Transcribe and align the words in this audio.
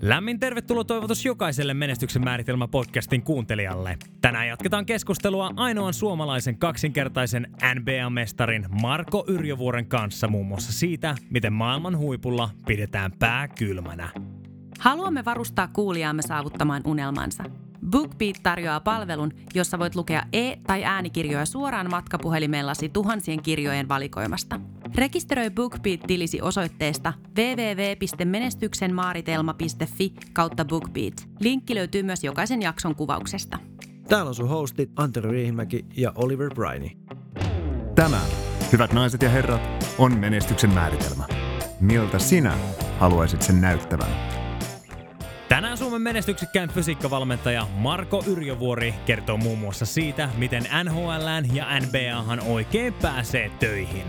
Lämmin 0.00 0.40
tervetuloa 0.40 0.84
toivotus 0.84 1.24
jokaiselle 1.24 1.74
Menestyksen 1.74 2.24
määritelmä 2.24 2.68
podcastin 2.68 3.22
kuuntelijalle. 3.22 3.98
Tänään 4.20 4.48
jatketaan 4.48 4.86
keskustelua 4.86 5.50
ainoan 5.56 5.94
suomalaisen 5.94 6.58
kaksinkertaisen 6.58 7.46
NBA-mestarin 7.74 8.66
Marko 8.82 9.24
Yrjövuoren 9.28 9.86
kanssa 9.86 10.28
muun 10.28 10.46
muassa 10.46 10.72
siitä, 10.72 11.14
miten 11.30 11.52
maailman 11.52 11.98
huipulla 11.98 12.50
pidetään 12.66 13.12
pää 13.18 13.48
kylmänä. 13.48 14.08
Haluamme 14.78 15.24
varustaa 15.24 15.68
kuulijaamme 15.68 16.22
saavuttamaan 16.22 16.82
unelmansa. 16.84 17.44
BookBeat 17.90 18.36
tarjoaa 18.42 18.80
palvelun, 18.80 19.32
jossa 19.54 19.78
voit 19.78 19.94
lukea 19.94 20.22
e- 20.32 20.56
tai 20.66 20.84
äänikirjoja 20.84 21.46
suoraan 21.46 21.90
matkapuhelimellasi 21.90 22.88
tuhansien 22.88 23.42
kirjojen 23.42 23.88
valikoimasta. 23.88 24.60
Rekisteröi 24.94 25.50
BookBeat-tilisi 25.50 26.42
osoitteesta 26.42 27.12
www.menestyksenmaaritelma.fi 27.36 30.14
kautta 30.32 30.64
BookBeat. 30.64 31.28
Linkki 31.40 31.74
löytyy 31.74 32.02
myös 32.02 32.24
jokaisen 32.24 32.62
jakson 32.62 32.94
kuvauksesta. 32.94 33.58
Täällä 34.08 34.28
on 34.28 34.34
sun 34.34 34.48
hostit 34.48 34.90
Antero 34.96 35.30
Riihimäki 35.30 35.86
ja 35.96 36.12
Oliver 36.14 36.54
Briney. 36.54 36.90
Tämä, 37.94 38.20
hyvät 38.72 38.92
naiset 38.92 39.22
ja 39.22 39.28
herrat, 39.28 39.60
on 39.98 40.18
menestyksen 40.18 40.70
määritelmä. 40.70 41.24
Miltä 41.80 42.18
sinä 42.18 42.52
haluaisit 42.98 43.42
sen 43.42 43.60
näyttävän? 43.60 44.08
Tänään 45.48 45.78
Suomen 45.98 46.14
menestyksekkään 46.14 46.68
fysiikkavalmentaja 46.68 47.66
Marko 47.74 48.24
Yrjövuori 48.26 48.94
kertoo 49.06 49.36
muun 49.36 49.58
muassa 49.58 49.86
siitä, 49.86 50.28
miten 50.36 50.62
NHLään 50.84 51.56
ja 51.56 51.66
NBAhan 51.80 52.40
oikein 52.40 52.94
pääsee 52.94 53.50
töihin. 53.60 54.04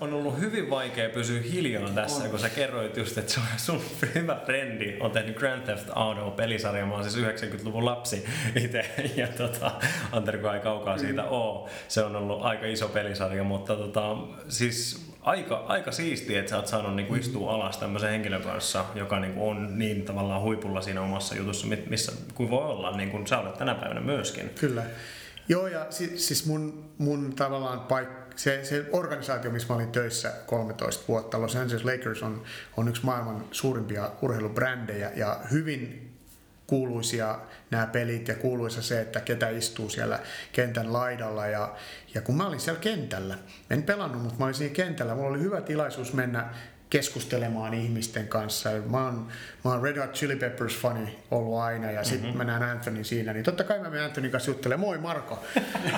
On 0.00 0.14
ollut 0.14 0.38
hyvin 0.40 0.70
vaikea 0.70 1.08
pysyä 1.08 1.40
hiljaa 1.40 1.90
tässä, 1.90 2.24
on. 2.24 2.30
kun 2.30 2.38
sä 2.38 2.48
kerroit 2.48 2.96
just, 2.96 3.18
että 3.18 3.32
sun 3.56 3.80
hyvä 4.14 4.40
frendi 4.46 4.96
on 5.00 5.10
tehnyt 5.10 5.36
Grand 5.36 5.62
Theft 5.62 5.88
Auto 5.94 6.30
pelisarja. 6.30 6.86
Mä 6.86 6.94
oon 6.94 7.10
siis 7.10 7.26
90-luvun 7.26 7.84
lapsi 7.84 8.24
itse 8.64 9.12
ja 9.16 9.28
tota, 9.28 9.72
Anterko 10.12 10.52
ei 10.52 10.60
kaukaa 10.60 10.98
siitä 10.98 11.22
mm. 11.22 11.28
oo. 11.30 11.68
Se 11.88 12.04
on 12.04 12.16
ollut 12.16 12.42
aika 12.42 12.66
iso 12.66 12.88
pelisarja, 12.88 13.44
mutta 13.44 13.76
tota, 13.76 14.16
siis 14.48 15.03
aika, 15.24 15.64
aika 15.68 15.92
siistiä, 15.92 16.40
että 16.40 16.50
sä 16.50 16.56
oot 16.56 16.66
saanut 16.66 16.96
niinku 16.96 17.14
istua 17.14 17.54
alas 17.54 17.78
tämmöisen 17.78 18.10
henkilön 18.10 18.42
kanssa, 18.42 18.84
joka 18.94 19.20
niinku 19.20 19.48
on 19.48 19.78
niin 19.78 20.02
tavallaan 20.02 20.42
huipulla 20.42 20.80
siinä 20.80 21.00
omassa 21.00 21.34
jutussa, 21.34 21.66
missä 21.88 22.12
kuin 22.34 22.50
voi 22.50 22.64
olla, 22.64 22.96
niin 22.96 23.10
kuin 23.10 23.26
sä 23.26 23.38
olet 23.38 23.58
tänä 23.58 23.74
päivänä 23.74 24.00
myöskin. 24.00 24.50
Kyllä. 24.60 24.82
Joo, 25.48 25.66
ja 25.66 25.86
siis, 25.90 26.28
siis 26.28 26.46
mun, 26.46 26.90
mun 26.98 27.32
tavallaan 27.36 27.80
paikka, 27.80 28.24
se, 28.36 28.64
se 28.64 28.86
organisaatio, 28.92 29.50
missä 29.50 29.68
mä 29.68 29.74
olin 29.74 29.92
töissä 29.92 30.32
13 30.46 31.04
vuotta, 31.08 31.40
Los 31.40 31.56
Angeles 31.56 31.84
Lakers 31.84 32.22
on, 32.22 32.42
on 32.76 32.88
yksi 32.88 33.04
maailman 33.04 33.44
suurimpia 33.50 34.10
urheilubrändejä 34.22 35.10
ja 35.16 35.40
hyvin 35.50 36.13
kuuluisia 36.66 37.38
nämä 37.70 37.86
pelit 37.86 38.28
ja 38.28 38.34
kuuluisa 38.34 38.82
se, 38.82 39.00
että 39.00 39.20
ketä 39.20 39.48
istuu 39.48 39.88
siellä 39.88 40.18
kentän 40.52 40.92
laidalla. 40.92 41.46
Ja, 41.46 41.74
ja 42.14 42.20
kun 42.20 42.36
mä 42.36 42.46
olin 42.46 42.60
siellä 42.60 42.80
kentällä, 42.80 43.38
en 43.70 43.82
pelannut, 43.82 44.22
mutta 44.22 44.38
mä 44.38 44.44
olin 44.44 44.54
siinä 44.54 44.74
kentällä, 44.74 45.14
mulla 45.14 45.28
oli 45.28 45.40
hyvä 45.40 45.60
tilaisuus 45.60 46.12
mennä 46.12 46.54
keskustelemaan 46.94 47.74
ihmisten 47.74 48.28
kanssa. 48.28 48.70
Mä 48.86 49.04
oon, 49.04 49.28
mä 49.64 49.70
oon 49.70 49.82
Red 49.82 49.96
Hot 49.96 50.12
Chili 50.12 50.36
Peppers 50.36 50.76
fani 50.76 51.18
ollut 51.30 51.58
aina 51.58 51.90
ja 51.90 52.04
sitten 52.04 52.22
mm-hmm. 52.22 52.38
mä 52.38 52.44
näen 52.44 52.62
Anthony 52.62 53.04
siinä, 53.04 53.32
niin 53.32 53.44
totta 53.44 53.64
kai 53.64 53.78
mä 53.78 53.90
menen 53.90 54.04
Anthonyn 54.04 54.30
kanssa 54.30 54.50
juttelemaan, 54.50 54.86
moi 54.86 54.98
Marko. 54.98 55.44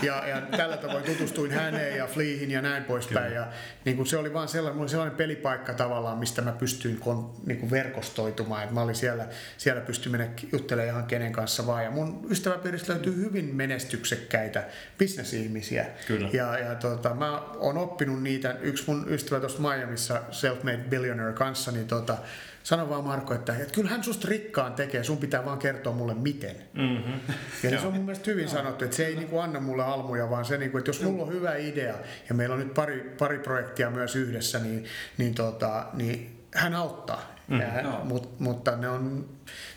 ja, 0.02 0.28
ja 0.28 0.40
tällä 0.40 0.76
tavoin 0.76 1.04
tutustuin 1.04 1.50
häneen 1.50 1.96
ja 1.96 2.06
Fleehin 2.06 2.50
ja 2.50 2.62
näin 2.62 2.84
poispäin. 2.84 3.34
Ja 3.34 3.46
niin 3.84 3.96
kuin 3.96 4.06
se 4.06 4.16
oli 4.16 4.32
vaan 4.32 4.48
sellainen, 4.48 4.80
oli 4.80 4.88
sellainen 4.88 5.16
pelipaikka 5.16 5.74
tavallaan, 5.74 6.18
mistä 6.18 6.42
mä 6.42 6.52
pystyin 6.52 7.00
kon, 7.00 7.30
niin 7.46 7.58
kuin 7.58 7.70
verkostoitumaan. 7.70 8.64
Et 8.64 8.70
mä 8.70 8.82
olin 8.82 8.94
siellä, 8.94 9.26
siellä 9.56 9.80
pystyin 9.80 10.12
mennä 10.12 10.28
juttelemaan 10.52 10.90
ihan 10.90 11.06
kenen 11.06 11.32
kanssa 11.32 11.66
vaan. 11.66 11.84
Ja 11.84 11.90
mun 11.90 12.26
ystäväpiiristä 12.30 12.92
löytyy 12.92 13.16
hyvin 13.16 13.56
menestyksekkäitä 13.56 14.64
bisnesihmisiä. 14.98 15.86
Kyllä. 16.06 16.28
Ja, 16.32 16.58
ja 16.58 16.74
tota, 16.74 17.14
mä 17.14 17.40
oon 17.40 17.78
oppinut 17.78 18.22
niitä. 18.22 18.56
Yksi 18.60 18.84
mun 18.86 19.06
ystävä 19.08 19.40
tuossa 19.40 19.62
Miamiissa, 19.62 20.22
Self-Made 20.30 20.85
Billionaire 20.86 21.32
kanssa, 21.32 21.72
niin 21.72 21.86
tota, 21.86 22.18
sano 22.62 22.88
vaan 22.88 23.04
Marko, 23.04 23.34
että, 23.34 23.56
että 23.56 23.74
kyllä 23.74 23.90
hän 23.90 24.04
susta 24.04 24.28
rikkaan 24.28 24.74
tekee, 24.74 25.04
sun 25.04 25.18
pitää 25.18 25.44
vaan 25.44 25.58
kertoa 25.58 25.92
mulle 25.92 26.14
miten. 26.14 26.56
Mm-hmm. 26.74 27.20
Ja 27.62 27.80
se 27.80 27.86
on 27.86 27.94
mun 27.94 28.04
mielestä 28.04 28.30
hyvin 28.30 28.48
sanottu, 28.48 28.84
että 28.84 28.96
se 28.96 29.06
ei 29.06 29.16
niin 29.16 29.28
kuin 29.28 29.42
anna 29.42 29.60
mulle 29.60 29.84
almuja, 29.84 30.30
vaan 30.30 30.44
se, 30.44 30.58
niin 30.58 30.70
kuin, 30.70 30.78
että 30.78 30.88
jos 30.88 31.02
mulla 31.02 31.22
on 31.22 31.32
hyvä 31.32 31.56
idea, 31.56 31.94
ja 32.28 32.34
meillä 32.34 32.52
on 32.54 32.58
nyt 32.58 32.74
pari, 32.74 33.14
pari 33.18 33.38
projektia 33.38 33.90
myös 33.90 34.16
yhdessä, 34.16 34.58
niin, 34.58 34.84
niin, 35.18 35.34
tota, 35.34 35.86
niin 35.92 36.44
hän 36.54 36.74
auttaa. 36.74 37.36
Mm, 37.48 37.60
ja, 37.60 37.82
no. 37.82 38.00
mut, 38.04 38.40
mutta 38.40 38.76
ne 38.76 38.88
on, 38.88 39.28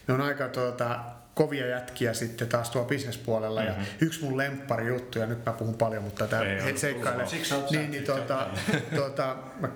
ne 0.07 0.13
on 0.13 0.21
aika 0.21 0.47
tota, 0.47 0.99
kovia 1.39 1.67
jätkiä 1.67 2.13
sitten 2.13 2.47
taas 2.47 2.69
tuolla 2.69 2.87
bisnespuolella. 2.87 3.61
Mm-hmm. 3.61 3.81
Ja 3.81 3.87
yksi 4.01 4.23
mun 4.23 4.37
lemppari 4.37 4.87
juttu, 4.87 5.19
ja 5.19 5.25
nyt 5.25 5.45
mä 5.45 5.53
puhun 5.53 5.75
paljon, 5.75 6.03
mutta 6.03 6.27
tämä 6.27 6.43
seikkailee. 6.75 7.25
Niin, 7.71 7.91
niin 7.91 8.03
tuota, 8.03 8.47
tuota, 8.95 9.37
mä 9.61 9.69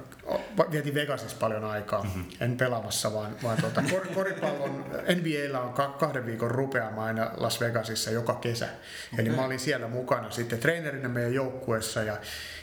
vietin 0.72 0.94
Vegasissa 0.94 1.38
paljon 1.40 1.66
aikaa, 1.66 2.04
mm-hmm. 2.04 2.26
en 2.40 2.58
pelaamassa, 2.58 3.14
vaan, 3.14 3.36
vaan 3.44 3.58
tuota, 3.62 3.84
kor, 3.92 4.08
koripallon, 4.14 4.86
NBAllä 5.16 5.60
on 5.60 5.74
kahden 5.74 6.26
viikon 6.26 6.52
rupeama 6.52 7.06
aina 7.06 7.32
Las 7.38 7.62
Vegasissa 7.62 8.12
joka 8.12 8.34
kesä. 8.34 8.66
Okay. 9.14 9.26
Eli 9.26 9.36
mä 9.36 9.46
olin 9.46 9.60
siellä 9.60 9.88
mukana 9.88 10.32
sitten 10.32 10.60
treenerinä 10.60 11.10
meidän 11.10 11.34
joukkueessa 11.34 12.04
ja, 12.04 12.18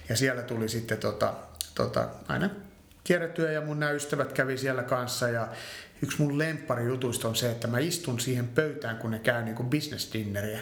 ja 0.09 0.17
siellä 0.17 0.43
tuli 0.43 0.69
sitten 0.69 0.99
tota, 0.99 1.35
tota, 1.75 2.09
aina 2.29 2.51
kierrettyä 3.05 3.53
ja 3.53 3.61
mun 3.61 3.81
nämä 3.81 3.93
ystävät 3.93 4.33
kävi 4.33 4.59
siellä 4.59 4.83
kanssa 4.83 5.29
ja 5.29 5.49
yksi 6.03 6.23
mun 6.23 6.39
lemppari 6.39 6.85
jutuista 6.85 7.29
on 7.29 7.37
se, 7.37 7.51
että 7.51 7.69
mä 7.69 7.79
istun 7.79 8.21
siihen 8.21 8.49
pöytään, 8.49 8.97
kun 8.97 9.11
ne 9.11 9.19
käy 9.19 9.45
niin 9.45 9.55
kuin 9.55 9.71
business 9.71 10.13
dinneriä. 10.13 10.61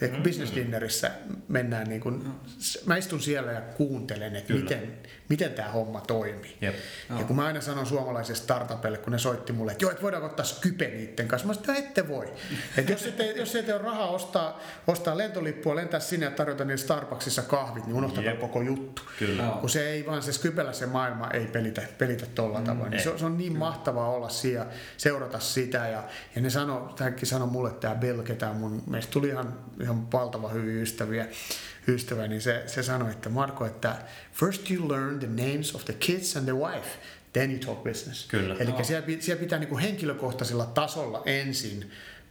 Mm-hmm. 0.00 0.22
Business 0.22 0.54
dinnerissä 0.54 1.10
mennään, 1.48 1.88
niin 1.88 2.00
kuin, 2.00 2.24
mä 2.86 2.96
istun 2.96 3.20
siellä 3.20 3.52
ja 3.52 3.60
kuuntelen, 3.60 4.36
että 4.36 4.52
miten, 4.52 4.92
miten 5.28 5.52
tämä 5.52 5.68
homma 5.68 6.00
toimii. 6.00 6.56
Yep. 6.62 6.74
Ja 7.18 7.24
kun 7.24 7.36
mä 7.36 7.46
aina 7.46 7.60
sanon 7.60 7.86
suomalaisille 7.86 8.38
startupille, 8.38 8.98
kun 8.98 9.12
ne 9.12 9.18
soitti 9.18 9.52
mulle, 9.52 9.72
että 9.72 9.84
joo, 9.84 9.90
että 9.90 10.02
voidaanko 10.02 10.26
ottaa 10.26 10.46
Skype 10.46 10.88
niiden 10.88 11.28
kanssa. 11.28 11.48
Mä 11.48 11.54
sanoin, 11.54 11.78
että 11.78 11.88
ette 11.88 12.08
voi. 12.08 12.26
että 12.78 12.92
jos, 12.92 13.06
ette, 13.06 13.30
jos 13.30 13.54
ette 13.54 13.74
ole 13.74 13.82
rahaa 13.82 14.08
ostaa, 14.08 14.60
ostaa 14.86 15.18
lentolippua, 15.18 15.76
lentää 15.76 16.00
sinne 16.00 16.26
ja 16.26 16.30
tarjota 16.30 16.64
niille 16.64 16.76
Starbucksissa 16.76 17.42
kahvit, 17.42 17.86
niin 17.86 17.96
unohtakaa 17.96 18.30
yep. 18.30 18.40
koko 18.40 18.62
juttu. 18.62 19.02
Kyllä. 19.18 19.42
Kun 19.60 19.70
se 19.70 19.90
ei 19.90 20.06
vaan, 20.06 20.22
se 20.22 20.32
Skypellä 20.32 20.72
se 20.72 20.86
maailma 20.86 21.30
ei 21.30 21.46
pelitä, 21.46 21.82
pelitä 21.98 22.26
tolla 22.26 22.58
mm, 22.58 22.64
tavoin. 22.64 22.90
Niin 22.90 23.02
se, 23.02 23.18
se, 23.18 23.24
on 23.24 23.38
niin 23.38 23.52
Kyllä. 23.52 23.64
mahtavaa 23.64 24.08
olla 24.08 24.28
siellä, 24.28 24.66
seurata 24.96 25.40
sitä. 25.40 25.78
Ja, 25.78 26.04
ja 26.34 26.42
ne 26.42 26.50
sano, 26.50 26.94
tämäkin 26.96 27.28
sanoi 27.28 27.48
mulle, 27.48 27.70
tämä 27.70 27.94
Bill, 27.94 28.22
ketä 28.22 28.52
mun, 28.52 28.82
meistä 28.86 29.12
tuli 29.12 29.28
ihan, 29.28 29.58
ihan 29.86 30.12
valtava 30.12 30.48
hyviä 30.48 30.82
ystäviä 30.82 31.26
ystävä, 31.88 32.26
niin 32.26 32.40
se, 32.40 32.62
se 32.66 32.82
sanoi, 32.82 33.10
että 33.10 33.28
Marko, 33.28 33.66
että 33.66 33.96
first 34.32 34.70
you 34.70 34.88
learn 34.88 35.18
the 35.18 35.26
names 35.26 35.74
of 35.74 35.84
the 35.84 35.92
kids 35.92 36.36
and 36.36 36.44
the 36.44 36.56
wife, 36.56 36.88
then 37.32 37.50
you 37.50 37.60
talk 37.60 37.84
business. 37.84 38.26
Kyllä. 38.26 38.56
Eli 38.58 38.70
no. 38.70 38.84
siellä, 38.84 39.06
siellä 39.20 39.40
pitää 39.40 39.58
niin 39.58 39.68
kuin 39.68 39.82
henkilökohtaisella 39.82 40.66
tasolla 40.66 41.22
ensin 41.26 41.90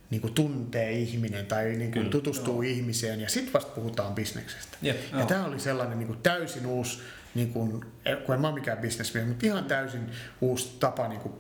niin 0.10 0.22
kuin 0.22 0.34
tuntee 0.34 0.92
ihminen 0.92 1.46
tai 1.46 1.76
niin 1.76 1.92
kuin 1.92 2.10
tutustuu 2.10 2.56
no. 2.56 2.62
ihmiseen 2.62 3.22
ja 3.22 3.30
sitten 3.30 3.54
vasta 3.54 3.72
puhutaan 3.72 4.16
bisneksestä. 4.16 4.78
Yep. 4.86 4.98
Ja 5.12 5.20
no. 5.20 5.26
tämä 5.26 5.46
oli 5.46 5.60
sellainen 5.60 6.00
niin 6.00 6.08
kuin 6.08 6.20
täysin 6.24 6.66
uusi, 6.66 7.00
niin 7.36 7.54
kuin, 7.54 7.86
kun 8.26 8.36
en 8.36 8.42
mä 8.42 8.48
ole 8.48 8.56
mikään 8.56 8.78
bisnesmies, 8.78 9.28
mutta 9.28 9.46
ihan 9.46 9.66
täysin 9.66 10.10
uusi 10.42 10.78
tapa 10.80 11.08
niin 11.08 11.22
kuin 11.22 11.34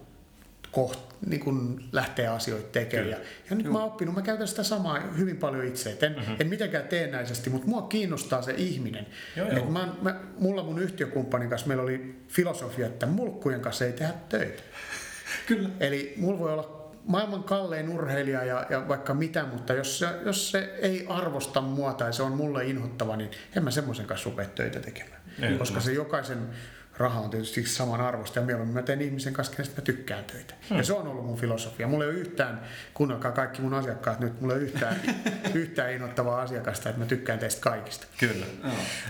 koht, 0.75 0.99
niin 1.25 1.39
kun 1.39 1.83
lähtee 1.91 2.27
asioita 2.27 2.67
tekemään. 2.71 3.09
Ja, 3.09 3.17
ja 3.49 3.55
nyt 3.55 3.65
Juh. 3.65 3.73
mä 3.73 3.79
oon 3.79 3.87
oppinut, 3.87 4.15
mä 4.15 4.21
käytän 4.21 4.47
sitä 4.47 4.63
samaa 4.63 4.99
hyvin 4.99 5.37
paljon 5.37 5.65
itse. 5.65 5.97
en, 6.01 6.15
mm-hmm. 6.15 6.35
en 6.39 6.47
mitenkään 6.47 6.87
teennäisesti, 6.87 7.49
mutta 7.49 7.67
mua 7.67 7.81
kiinnostaa 7.81 8.41
se 8.41 8.53
ihminen. 8.57 9.07
Joo, 9.35 9.51
joo. 9.51 9.65
mä, 9.65 9.93
mä, 10.01 10.19
mulla 10.39 10.63
mun 10.63 10.79
yhtiökumppanin 10.79 11.49
kanssa 11.49 11.67
meillä 11.67 11.83
oli 11.83 12.15
filosofia, 12.27 12.87
että 12.87 13.05
mulkkujen 13.05 13.61
kanssa 13.61 13.85
ei 13.85 13.93
tehdä 13.93 14.13
töitä. 14.29 14.63
Kyllä. 15.47 15.69
Eli 15.79 16.13
mulla 16.17 16.39
voi 16.39 16.53
olla 16.53 16.91
maailman 17.07 17.43
kallein 17.43 17.89
urheilija 17.89 18.43
ja, 18.43 18.65
ja 18.69 18.87
vaikka 18.87 19.13
mitä, 19.13 19.45
mutta 19.45 19.73
jos 19.73 19.99
se, 19.99 20.07
jos 20.25 20.51
se 20.51 20.77
ei 20.81 21.05
arvosta 21.09 21.61
mua 21.61 21.93
tai 21.93 22.13
se 22.13 22.23
on 22.23 22.31
mulle 22.31 22.65
inhottava, 22.65 23.15
niin 23.15 23.31
en 23.55 23.63
mä 23.63 23.71
semmoisen 23.71 24.05
kanssa 24.05 24.29
rupea 24.29 24.45
töitä 24.45 24.79
tekemään. 24.79 25.21
Ei, 25.41 25.57
Koska 25.57 25.79
se 25.79 25.93
jokaisen 25.93 26.49
raha 26.97 27.19
on 27.19 27.29
tietysti 27.29 27.65
saman 27.65 28.01
arvosta 28.01 28.39
ja 28.39 28.45
mieluummin 28.45 28.73
mä 28.73 28.81
teen 28.81 29.01
ihmisen 29.01 29.33
kanssa, 29.33 29.55
kenestä 29.55 29.81
mä 29.81 29.85
tykkään 29.85 30.23
töitä. 30.23 30.53
Hmm. 30.69 30.77
Ja 30.77 30.83
se 30.83 30.93
on 30.93 31.07
ollut 31.07 31.25
mun 31.25 31.37
filosofia. 31.37 31.87
Mulla 31.87 32.03
ei 32.03 32.09
ole 32.09 32.19
yhtään, 32.19 32.61
kuunnelkaa 32.93 33.31
kaikki 33.31 33.61
mun 33.61 33.73
asiakkaat 33.73 34.19
nyt, 34.19 34.41
mulla 34.41 34.53
ei 34.53 34.59
ole 34.59 34.67
yhtään, 34.67 35.01
yhtään 35.53 35.93
innoittavaa 35.93 36.41
asiakasta, 36.41 36.89
että 36.89 37.01
mä 37.01 37.05
tykkään 37.05 37.39
teistä 37.39 37.61
kaikista. 37.61 38.07
Kyllä. 38.19 38.45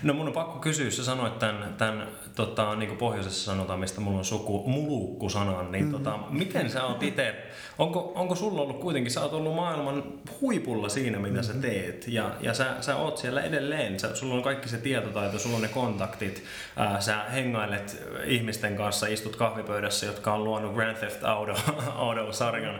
No 0.04 0.14
mun 0.14 0.28
on 0.28 0.34
pakko 0.34 0.60
kysyä, 0.60 0.92
sä 0.92 1.04
sanoit 1.04 1.40
tämän, 1.40 1.74
tämän 1.78 2.08
tota, 2.36 2.76
niin 2.76 2.88
kuin 2.88 2.98
pohjoisessa 2.98 3.52
sanotaan, 3.52 3.80
mistä 3.80 4.02
mulla 4.02 4.18
on 4.18 4.26
suku, 4.26 4.64
mulukku 4.68 5.30
sanan, 5.30 5.72
niin 5.72 5.86
mm-hmm. 5.86 6.04
tota, 6.04 6.20
miten 6.30 6.70
sä 6.70 6.84
oot 6.84 7.04
itse, 7.04 7.36
onko, 7.78 8.12
onko 8.16 8.36
sulla 8.36 8.62
ollut 8.62 8.80
kuitenkin, 8.80 9.12
sä 9.12 9.22
oot 9.22 9.34
ollut 9.34 9.56
maailman 9.56 10.04
huipulla 10.42 10.90
siinä, 10.90 11.20
mitä 11.20 11.34
mm-hmm. 11.34 11.54
sä 11.54 11.62
teet, 11.62 12.08
ja, 12.08 12.36
ja 12.42 12.54
sä, 12.54 12.76
sä 12.82 12.96
oot 12.96 13.18
siellä 13.18 13.42
edelleen, 13.42 14.00
sä, 14.00 14.16
sulla 14.16 14.36
on 14.36 14.44
kaikki 14.44 14.70
se 14.70 14.78
tietotaito, 14.78 15.40
sulla 15.40 15.56
on 15.56 15.62
ne 15.62 15.68
kontaktit, 15.68 16.44
ää, 16.76 17.02
sä 17.02 17.24
hengailet 17.24 17.75
vierailet 17.76 18.26
ihmisten 18.26 18.76
kanssa, 18.76 19.08
istut 19.08 19.36
kahvipöydässä, 19.36 20.06
jotka 20.06 20.34
on 20.34 20.44
luonut 20.44 20.74
Grand 20.74 20.98
Theft 20.98 21.24
Auto, 21.24 21.54
Auto-sarjan. 21.96 22.80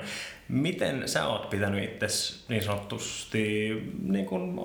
Miten 0.50 1.08
sä 1.08 1.28
oot 1.28 1.50
pitänyt 1.50 1.84
itse 1.84 2.08
niin 2.50 2.64
sanotusti 2.64 3.70
niin 4.02 4.26
kuin? 4.26 4.60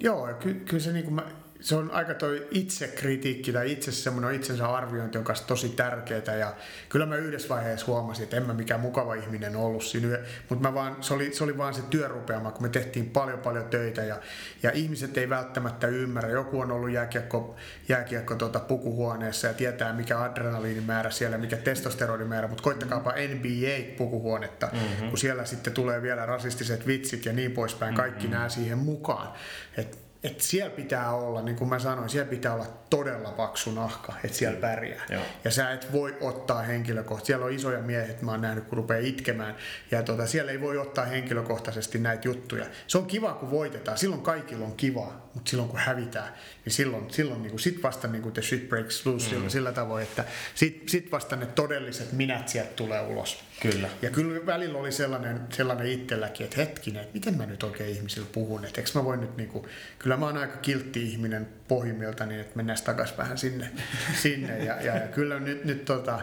Joo, 0.00 0.28
ky- 0.40 0.54
kyllä 0.54 0.82
se, 0.82 0.92
niin 0.92 1.04
kuin 1.04 1.14
mä, 1.14 1.22
se 1.60 1.76
on 1.76 1.90
aika 1.90 2.14
toi 2.14 2.48
itsekritiikki 2.50 3.52
tai 3.52 3.72
itse 3.72 3.92
semmoinen 3.92 4.34
itsensä 4.34 4.68
arviointi 4.68 5.18
on 5.18 5.24
kanssa 5.24 5.46
tosi 5.46 5.68
tärkeää 5.68 6.36
ja 6.38 6.54
kyllä 6.88 7.06
mä 7.06 7.16
yhdessä 7.16 7.48
vaiheessa 7.48 7.86
huomasin, 7.86 8.24
että 8.24 8.36
en 8.36 8.46
mä 8.46 8.54
mikään 8.54 8.80
mukava 8.80 9.14
ihminen 9.14 9.56
ollut 9.56 9.84
siinä, 9.84 10.18
mutta 10.48 10.68
mä 10.68 10.74
vaan, 10.74 11.02
se, 11.02 11.14
oli, 11.14 11.34
se 11.34 11.44
oli 11.44 11.58
vaan 11.58 11.74
se 11.74 11.82
työrupeama, 11.90 12.50
kun 12.50 12.62
me 12.62 12.68
tehtiin 12.68 13.10
paljon 13.10 13.38
paljon 13.38 13.64
töitä 13.64 14.02
ja, 14.02 14.20
ja 14.62 14.70
ihmiset 14.74 15.18
ei 15.18 15.28
välttämättä 15.28 15.86
ymmärrä. 15.86 16.30
Joku 16.30 16.60
on 16.60 16.72
ollut 16.72 16.90
jääkiekko, 16.90 17.56
jääkiekko 17.88 18.34
tuota 18.34 18.60
pukuhuoneessa 18.60 19.46
ja 19.46 19.54
tietää 19.54 19.92
mikä 19.92 20.22
adrenaliinimäärä 20.22 21.10
siellä, 21.10 21.38
mikä 21.38 21.56
testosteronimäärä, 21.56 22.48
mutta 22.48 22.62
koittakaapa 22.62 23.12
NBA-pukuhuonetta, 23.12 24.68
mm-hmm. 24.72 25.08
kun 25.08 25.18
siellä 25.18 25.44
sitten 25.44 25.72
tulee 25.72 26.02
vielä 26.02 26.26
rasistiset 26.26 26.86
vitsit 26.86 27.24
ja 27.24 27.32
niin 27.32 27.52
poispäin, 27.52 27.94
kaikki 27.94 28.24
mm-hmm. 28.24 28.36
nämä 28.36 28.48
siihen 28.48 28.78
mukaan. 28.78 29.32
Et 29.76 30.09
että 30.24 30.44
siellä 30.44 30.70
pitää 30.70 31.12
olla, 31.12 31.42
niin 31.42 31.56
kuin 31.56 31.68
mä 31.68 31.78
sanoin, 31.78 32.08
siellä 32.08 32.30
pitää 32.30 32.54
olla 32.54 32.66
todella 32.90 33.30
paksu 33.30 33.72
nahka, 33.72 34.14
että 34.24 34.36
siellä 34.36 34.60
pärjää. 34.60 35.06
Joo. 35.10 35.22
Ja 35.44 35.50
sä 35.50 35.72
et 35.72 35.92
voi 35.92 36.16
ottaa 36.20 36.62
henkilökohtaisesti. 36.62 37.26
Siellä 37.26 37.46
on 37.46 37.52
isoja 37.52 37.78
miehet, 37.78 38.22
mä 38.22 38.30
oon 38.30 38.40
nähnyt, 38.40 38.64
kun 38.64 38.76
rupeaa 38.76 39.00
itkemään. 39.00 39.56
Ja 39.90 40.02
tota, 40.02 40.26
siellä 40.26 40.52
ei 40.52 40.60
voi 40.60 40.78
ottaa 40.78 41.04
henkilökohtaisesti 41.04 41.98
näitä 41.98 42.28
juttuja. 42.28 42.66
Se 42.86 42.98
on 42.98 43.06
kiva, 43.06 43.34
kun 43.34 43.50
voitetaan. 43.50 43.98
Silloin 43.98 44.22
kaikilla 44.22 44.64
on 44.64 44.76
kiva, 44.76 45.12
mutta 45.34 45.50
silloin 45.50 45.68
kun 45.68 45.78
hävitään, 45.78 46.34
niin 46.64 46.72
silloin, 46.72 47.10
silloin 47.10 47.42
niin 47.42 47.50
kuin, 47.50 47.60
sit 47.60 47.82
vasta 47.82 48.08
niin 48.08 48.22
kuin 48.22 48.32
the 48.32 48.42
shit 48.42 48.68
breaks 48.68 49.06
loose 49.06 49.36
mm. 49.36 49.48
sillä 49.48 49.72
tavoin, 49.72 50.02
että 50.02 50.24
sit, 50.54 50.88
sit 50.88 51.12
vasta 51.12 51.36
ne 51.36 51.46
todelliset 51.46 52.12
minät 52.12 52.48
sieltä 52.48 52.72
tulee 52.76 53.00
ulos. 53.00 53.44
Kyllä. 53.60 53.88
Ja 54.02 54.10
kyllä 54.10 54.46
välillä 54.46 54.78
oli 54.78 54.92
sellainen, 54.92 55.40
sellainen 55.52 55.86
itselläkin, 55.86 56.44
että 56.44 56.56
hetkinen, 56.56 57.02
että 57.02 57.14
miten 57.14 57.36
mä 57.36 57.46
nyt 57.46 57.62
oikein 57.62 57.90
ihmisille 57.90 58.26
puhun, 58.32 58.64
että 58.64 58.80
eikö 58.80 58.90
mä 58.94 59.04
voi 59.04 59.16
nyt 59.16 59.36
niinku, 59.36 59.66
kyllä 59.98 60.16
mä 60.16 60.26
oon 60.26 60.36
aika 60.36 60.56
kiltti 60.56 61.02
ihminen 61.02 61.48
pohjimmilta 61.68 62.26
niin, 62.26 62.40
että 62.40 62.56
mennään 62.56 62.78
takaisin 62.84 63.16
vähän 63.16 63.38
sinne, 63.38 63.70
sinne 64.22 64.64
ja, 64.64 64.82
ja, 64.82 64.96
ja, 64.96 65.08
kyllä 65.08 65.40
nyt, 65.40 65.64
nyt 65.64 65.84
tota, 65.84 66.20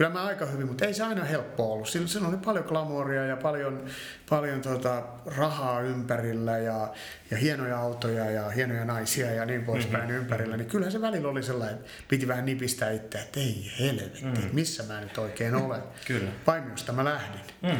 kyllä 0.00 0.12
mä 0.12 0.24
aika 0.24 0.46
hyvin, 0.46 0.66
mutta 0.66 0.86
ei 0.86 0.94
se 0.94 1.02
aina 1.02 1.24
helppo 1.24 1.72
ollut. 1.72 1.88
Silloin, 1.88 2.34
oli 2.34 2.36
paljon 2.44 2.64
glamoria 2.64 3.24
ja 3.24 3.36
paljon, 3.36 3.84
paljon 4.30 4.60
tota, 4.60 5.02
rahaa 5.26 5.80
ympärillä 5.80 6.58
ja, 6.58 6.92
ja 7.30 7.36
hienoja 7.36 7.78
autoja 7.78 8.30
ja 8.30 8.50
hienoja 8.50 8.84
naisia 8.84 9.32
ja 9.32 9.46
niin 9.46 9.64
poispäin 9.64 10.04
mm-hmm. 10.04 10.18
ympärillä, 10.18 10.56
niin 10.56 10.68
kyllähän 10.68 10.92
se 10.92 11.00
välillä 11.00 11.28
oli 11.28 11.42
sellainen, 11.42 11.78
että 11.78 11.90
piti 12.08 12.28
vähän 12.28 12.46
nipistää 12.46 12.90
itseä, 12.90 13.22
että 13.22 13.40
ei 13.40 13.72
helvetti, 13.80 14.24
mm. 14.24 14.32
missä 14.52 14.82
mä 14.82 15.00
nyt 15.00 15.18
oikein 15.18 15.54
olen. 15.54 15.82
Kyllä. 16.06 16.30
Paimiosta 16.44 16.92
mä 16.92 17.04
lähdin. 17.04 17.40
Mm. 17.62 17.76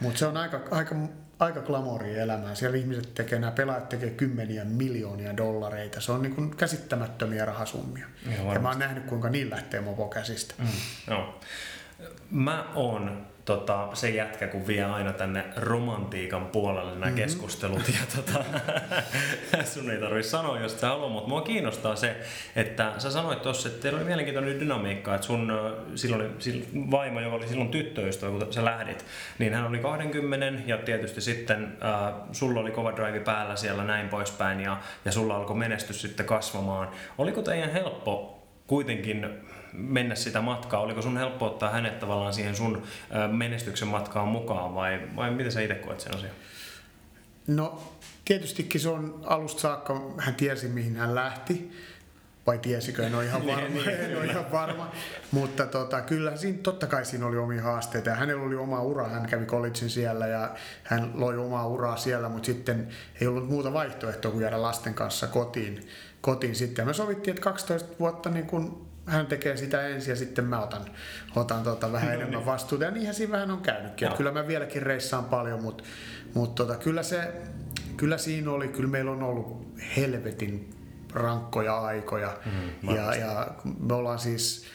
Mutta 0.00 0.18
se 0.18 0.26
on 0.26 0.36
aika, 0.36 0.60
aika 0.70 0.94
aika 1.40 1.60
glamoria 1.60 2.22
elämää. 2.22 2.54
Siellä 2.54 2.78
ihmiset 2.78 3.14
tekee, 3.14 3.38
nämä 3.38 3.52
pelaajat 3.52 3.88
tekee 3.88 4.10
kymmeniä 4.10 4.64
miljoonia 4.64 5.36
dollareita. 5.36 6.00
Se 6.00 6.12
on 6.12 6.22
niin 6.22 6.34
kuin 6.34 6.56
käsittämättömiä 6.56 7.44
rahasummia. 7.44 8.06
Ja 8.54 8.60
mä 8.60 8.68
oon 8.68 8.78
nähnyt, 8.78 9.04
kuinka 9.04 9.28
niin 9.28 9.50
lähtee 9.50 9.80
mopo 9.80 10.08
käsistä. 10.08 10.54
Mm. 10.58 10.66
No. 11.06 11.40
Mä 12.30 12.64
oon 12.74 13.26
tota, 13.44 13.88
se 13.94 14.10
jätkä, 14.10 14.46
kun 14.46 14.66
vie 14.66 14.84
aina 14.84 15.12
tänne 15.12 15.44
romantiikan 15.56 16.46
puolelle 16.46 16.90
nämä 16.90 17.06
mm-hmm. 17.06 17.16
keskustelut. 17.16 17.88
Ja 17.88 18.16
tota, 18.16 18.44
sun 19.74 19.90
ei 19.90 19.98
tarvi 19.98 20.22
sanoa, 20.22 20.60
jos 20.60 20.80
sä 20.80 20.88
haluat, 20.88 21.12
mutta 21.12 21.28
mua 21.28 21.42
kiinnostaa 21.42 21.96
se, 21.96 22.16
että 22.56 22.92
sä 22.98 23.10
sanoit 23.10 23.42
tuossa, 23.42 23.68
että 23.68 23.82
teillä 23.82 23.96
oli 23.96 24.06
mielenkiintoinen 24.06 24.60
dynamiikka, 24.60 25.14
että 25.14 25.26
sun 25.26 25.52
silloin, 25.94 26.30
silloin 26.38 26.90
vaimo, 26.90 27.20
joka 27.20 27.36
oli 27.36 27.48
silloin 27.48 27.70
tyttöystävä, 27.70 28.30
kun 28.30 28.52
sä 28.52 28.64
lähdit, 28.64 29.04
niin 29.38 29.54
hän 29.54 29.66
oli 29.66 29.78
20 29.78 30.52
ja 30.66 30.78
tietysti 30.78 31.20
sitten 31.20 31.76
äh, 31.84 32.14
sulla 32.32 32.60
oli 32.60 32.70
kova 32.70 32.92
drive 32.96 33.20
päällä 33.20 33.56
siellä 33.56 33.84
näin 33.84 34.08
poispäin 34.08 34.60
ja, 34.60 34.80
ja 35.04 35.12
sulla 35.12 35.36
alkoi 35.36 35.56
menestys 35.56 36.02
sitten 36.02 36.26
kasvamaan. 36.26 36.88
Oliko 37.18 37.42
teidän 37.42 37.72
helppo 37.72 38.42
kuitenkin 38.66 39.26
mennä 39.72 40.14
sitä 40.14 40.40
matkaa? 40.40 40.80
Oliko 40.80 41.02
sun 41.02 41.16
helppo 41.16 41.46
ottaa 41.46 41.70
hänet 41.70 41.98
tavallaan 41.98 42.34
siihen 42.34 42.56
sun 42.56 42.82
menestyksen 43.32 43.88
matkaan 43.88 44.28
mukaan 44.28 44.74
vai, 44.74 45.00
vai 45.16 45.30
miten 45.30 45.52
sä 45.52 45.60
itse 45.60 45.74
koet 45.74 46.00
sen 46.00 46.14
asian? 46.14 46.32
No 47.46 47.82
tietystikin 48.24 48.80
se 48.80 48.88
on 48.88 49.20
alusta 49.26 49.60
saakka, 49.60 50.14
hän 50.18 50.34
tiesi 50.34 50.68
mihin 50.68 50.96
hän 50.96 51.14
lähti 51.14 51.70
vai 52.46 52.58
tiesikö, 52.58 53.06
en 53.06 53.14
ole 53.14 53.24
ihan 53.24 53.40
niin, 53.46 53.56
varma, 53.56 53.68
niin, 53.74 53.88
en 53.88 54.18
ole 54.18 54.26
ihan 54.26 54.52
varma. 54.52 54.92
mutta 55.30 55.66
tota, 55.66 56.00
kyllä 56.00 56.36
siinä, 56.36 56.58
totta 56.62 56.86
kai 56.86 57.04
siinä 57.04 57.26
oli 57.26 57.36
omia 57.36 57.62
haasteita 57.62 58.10
ja 58.10 58.16
hänellä 58.16 58.42
oli 58.42 58.56
oma 58.56 58.82
ura, 58.82 59.08
hän 59.08 59.26
kävi 59.26 59.46
collegein 59.46 59.90
siellä 59.90 60.26
ja 60.26 60.54
hän 60.84 61.10
loi 61.14 61.38
omaa 61.38 61.66
uraa 61.66 61.96
siellä, 61.96 62.28
mutta 62.28 62.46
sitten 62.46 62.88
ei 63.20 63.26
ollut 63.26 63.48
muuta 63.48 63.72
vaihtoehtoa 63.72 64.30
kuin 64.30 64.42
jäädä 64.42 64.62
lasten 64.62 64.94
kanssa 64.94 65.26
kotiin, 65.26 65.88
kotiin 66.20 66.54
sitten. 66.54 66.86
Me 66.86 66.94
sovittiin, 66.94 67.32
että 67.32 67.42
12 67.44 67.88
vuotta 67.98 68.30
niin 68.30 68.46
kun 68.46 68.89
hän 69.10 69.26
tekee 69.26 69.56
sitä 69.56 69.88
ensin 69.88 70.12
ja 70.12 70.16
sitten 70.16 70.44
mä 70.44 70.60
otan, 70.60 70.84
otan 71.36 71.62
tota 71.62 71.92
vähän 71.92 72.08
no, 72.08 72.14
enemmän 72.14 72.38
niin. 72.38 72.46
vastuuta. 72.46 72.84
Ja 72.84 72.90
niinhän 72.90 73.14
siinä 73.14 73.32
vähän 73.32 73.50
on 73.50 73.60
käynytkin. 73.60 74.08
No. 74.08 74.16
Kyllä 74.16 74.32
mä 74.32 74.46
vieläkin 74.46 74.82
reissaan 74.82 75.24
paljon, 75.24 75.62
mutta, 75.62 75.84
mutta 76.34 76.66
tota, 76.66 76.78
kyllä, 76.78 77.02
se, 77.02 77.32
kyllä 77.96 78.18
siinä 78.18 78.50
oli, 78.50 78.68
kyllä 78.68 78.90
meillä 78.90 79.10
on 79.10 79.22
ollut 79.22 79.74
helvetin 79.96 80.70
rankkoja 81.14 81.78
aikoja. 81.80 82.38
Mm, 82.46 82.94
ja, 82.96 83.14
ja 83.14 83.48
me 83.80 83.94
ollaan 83.94 84.18
siis, 84.18 84.66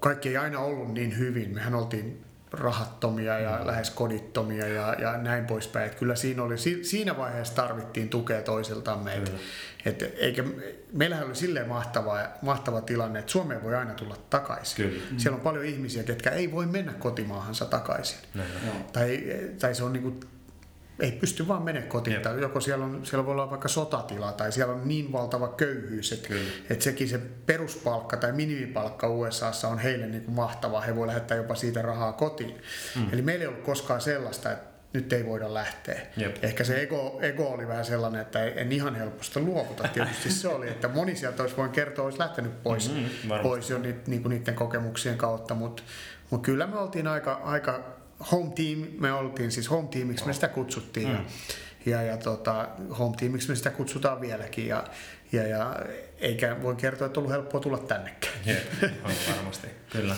kaikki 0.00 0.28
ei 0.28 0.36
aina 0.36 0.60
ollut 0.60 0.94
niin 0.94 1.18
hyvin. 1.18 1.54
Mehän 1.54 1.74
oltiin 1.74 2.24
rahattomia 2.52 3.38
ja 3.38 3.58
mm. 3.60 3.66
lähes 3.66 3.90
kodittomia 4.36 4.66
ja, 4.66 4.94
ja 4.98 5.18
näin 5.18 5.46
poispäin. 5.46 5.86
Että 5.86 5.98
kyllä 5.98 6.14
siinä, 6.16 6.42
oli, 6.42 6.58
siinä 6.82 7.16
vaiheessa 7.16 7.54
tarvittiin 7.54 8.08
tukea 8.08 8.42
toisiltamme. 8.42 9.14
Et, 9.14 9.32
et, 9.86 10.14
eikä, 10.16 10.44
meillähän 10.92 11.26
oli 11.26 11.34
silleen 11.34 11.68
mahtava, 11.68 12.18
mahtava 12.42 12.80
tilanne, 12.80 13.18
että 13.18 13.32
Suomeen 13.32 13.62
voi 13.62 13.74
aina 13.74 13.94
tulla 13.94 14.16
takaisin. 14.30 14.76
Kyllä. 14.76 15.02
Mm. 15.10 15.18
Siellä 15.18 15.36
on 15.36 15.42
paljon 15.42 15.64
ihmisiä, 15.64 16.04
jotka 16.08 16.30
ei 16.30 16.52
voi 16.52 16.66
mennä 16.66 16.92
kotimaahansa 16.92 17.64
takaisin. 17.64 18.18
Näin. 18.34 18.50
Tai, 18.92 19.22
tai 19.60 19.74
se 19.74 19.84
on 19.84 19.92
niinku 19.92 20.20
ei 21.00 21.12
pysty 21.12 21.48
vaan 21.48 21.62
mene 21.62 21.82
kotiin. 21.82 22.20
Tai 22.20 22.40
joko 22.40 22.60
siellä, 22.60 22.84
on, 22.84 23.06
siellä 23.06 23.26
voi 23.26 23.32
olla 23.32 23.50
vaikka 23.50 23.68
sotatila 23.68 24.32
tai 24.32 24.52
siellä 24.52 24.74
on 24.74 24.88
niin 24.88 25.12
valtava 25.12 25.48
köyhyys, 25.48 26.12
että, 26.12 26.28
että 26.70 26.84
sekin 26.84 27.08
se 27.08 27.18
peruspalkka 27.46 28.16
tai 28.16 28.32
minimipalkka 28.32 29.08
USAssa 29.08 29.68
on 29.68 29.78
heille 29.78 30.06
niin 30.06 30.22
kuin 30.22 30.34
mahtavaa. 30.34 30.80
He 30.80 30.96
voi 30.96 31.06
lähettää 31.06 31.36
jopa 31.36 31.54
siitä 31.54 31.82
rahaa 31.82 32.12
kotiin. 32.12 32.60
Mm. 32.96 33.08
Eli 33.12 33.22
meillä 33.22 33.42
ei 33.42 33.48
ollut 33.48 33.64
koskaan 33.64 34.00
sellaista, 34.00 34.52
että 34.52 34.76
nyt 34.92 35.12
ei 35.12 35.26
voida 35.26 35.54
lähteä. 35.54 36.00
Jep. 36.16 36.36
Ehkä 36.42 36.64
se 36.64 36.82
ego, 36.82 37.18
ego 37.22 37.48
oli 37.48 37.68
vähän 37.68 37.84
sellainen, 37.84 38.20
että 38.20 38.44
en 38.44 38.72
ihan 38.72 38.94
helposti 38.94 39.40
luovuta. 39.40 39.88
Tietysti 39.88 40.30
se 40.30 40.48
oli, 40.48 40.68
että 40.68 40.88
moni 40.88 41.16
sieltä 41.16 41.42
olisi 41.42 41.56
voin 41.56 41.70
kertoa, 41.70 42.04
olisi 42.04 42.18
lähtenyt 42.18 42.62
pois, 42.62 42.92
mm-hmm, 42.92 43.40
pois 43.42 43.70
jo 43.70 43.78
ni, 43.78 43.94
niin 44.06 44.22
kuin 44.22 44.30
niiden 44.30 44.54
kokemuksien 44.54 45.18
kautta, 45.18 45.54
mutta 45.54 45.82
mut 46.30 46.42
kyllä 46.42 46.66
me 46.66 46.78
oltiin 46.78 47.06
aika, 47.06 47.40
aika 47.44 47.95
home 48.32 48.50
team, 48.54 48.86
me 49.00 49.12
oltiin 49.12 49.52
siis 49.52 49.70
home 49.70 49.88
teamiksi, 49.88 50.26
me 50.26 50.32
sitä 50.32 50.48
kutsuttiin. 50.48 51.08
Mm. 51.08 51.24
Ja, 51.86 52.02
ja 52.02 52.16
tota, 52.16 52.68
home 52.98 53.16
teamiksi 53.16 53.48
me 53.48 53.54
sitä 53.54 53.70
kutsutaan 53.70 54.20
vieläkin. 54.20 54.66
Ja, 54.66 54.84
ja, 55.32 55.46
ja 55.46 55.76
eikä 56.18 56.62
voi 56.62 56.76
kertoa, 56.76 57.06
että 57.06 57.20
on 57.20 57.22
ollut 57.22 57.32
helppoa 57.32 57.60
tulla 57.60 57.78
tännekään. 57.78 58.34
Jep, 58.46 58.92
varmasti, 59.36 59.66
kyllä. 59.92 60.14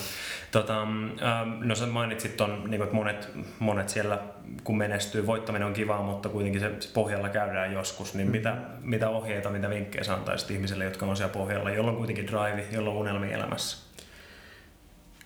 Tota, 0.50 0.83
ähm, 0.83 1.61
no 1.61 1.75
sä 1.75 1.87
mainitsit 1.87 2.37
ton, 2.37 2.71
niin 2.71 2.83
että 2.83 2.95
monet, 2.95 3.28
monet 3.59 3.88
siellä 3.88 4.19
kun 4.64 4.78
menestyy, 4.78 5.26
voittaminen 5.26 5.67
on 5.67 5.75
kivaa, 5.75 6.02
mutta 6.02 6.28
kuitenkin 6.28 6.61
se, 6.61 6.71
se 6.81 6.88
pohjalla 6.95 7.28
käydään 7.28 7.73
joskus, 7.73 8.14
niin 8.14 8.26
mm. 8.26 8.33
mitä, 8.33 8.57
mitä 8.81 9.09
ohjeita, 9.09 9.50
mitä 9.50 9.71
vinkkejä 9.71 10.05
sä 10.05 10.14
antaisit 10.14 10.50
ihmisille, 10.50 10.85
jotka 10.85 11.07
on 11.07 11.17
siellä 11.17 11.33
pohjalla, 11.33 11.71
jolla 11.71 11.90
on 11.90 11.97
kuitenkin 11.97 12.26
drive, 12.26 12.67
jolla 12.73 12.90
on 12.90 12.97
unelmia 12.97 13.37
elämässä? 13.37 13.88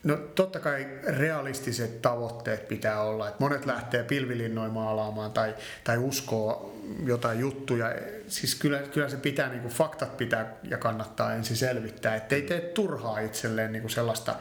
No 0.05 0.17
totta 0.17 0.61
kai 0.61 0.89
realistiset 1.07 2.03
tavoitteet 2.03 2.69
pitää 2.69 3.03
olla. 3.03 3.29
että 3.29 3.41
monet 3.41 3.67
lähtee 3.67 4.05
pilvilinnoin 4.05 4.73
maalaamaan 4.73 5.33
tai, 5.33 5.55
tai 5.85 5.99
uskoo 5.99 6.77
jotain 7.05 7.41
juttuja. 7.41 7.93
Siis 8.29 8.55
kyllä, 8.55 8.79
kyllä 8.79 9.09
se 9.09 9.17
pitää, 9.17 9.49
niin 9.49 9.61
kuin 9.61 9.75
faktat 9.75 10.17
pitää 10.17 10.57
ja 10.63 10.79
kannattaa 10.79 11.35
ensin 11.35 11.57
selvittää, 11.57 12.15
ettei 12.15 12.43
tee 12.43 12.61
turhaa 12.61 13.19
itselleen 13.19 13.73
niin 13.73 13.83
kuin 13.83 13.91
sellaista 13.91 14.35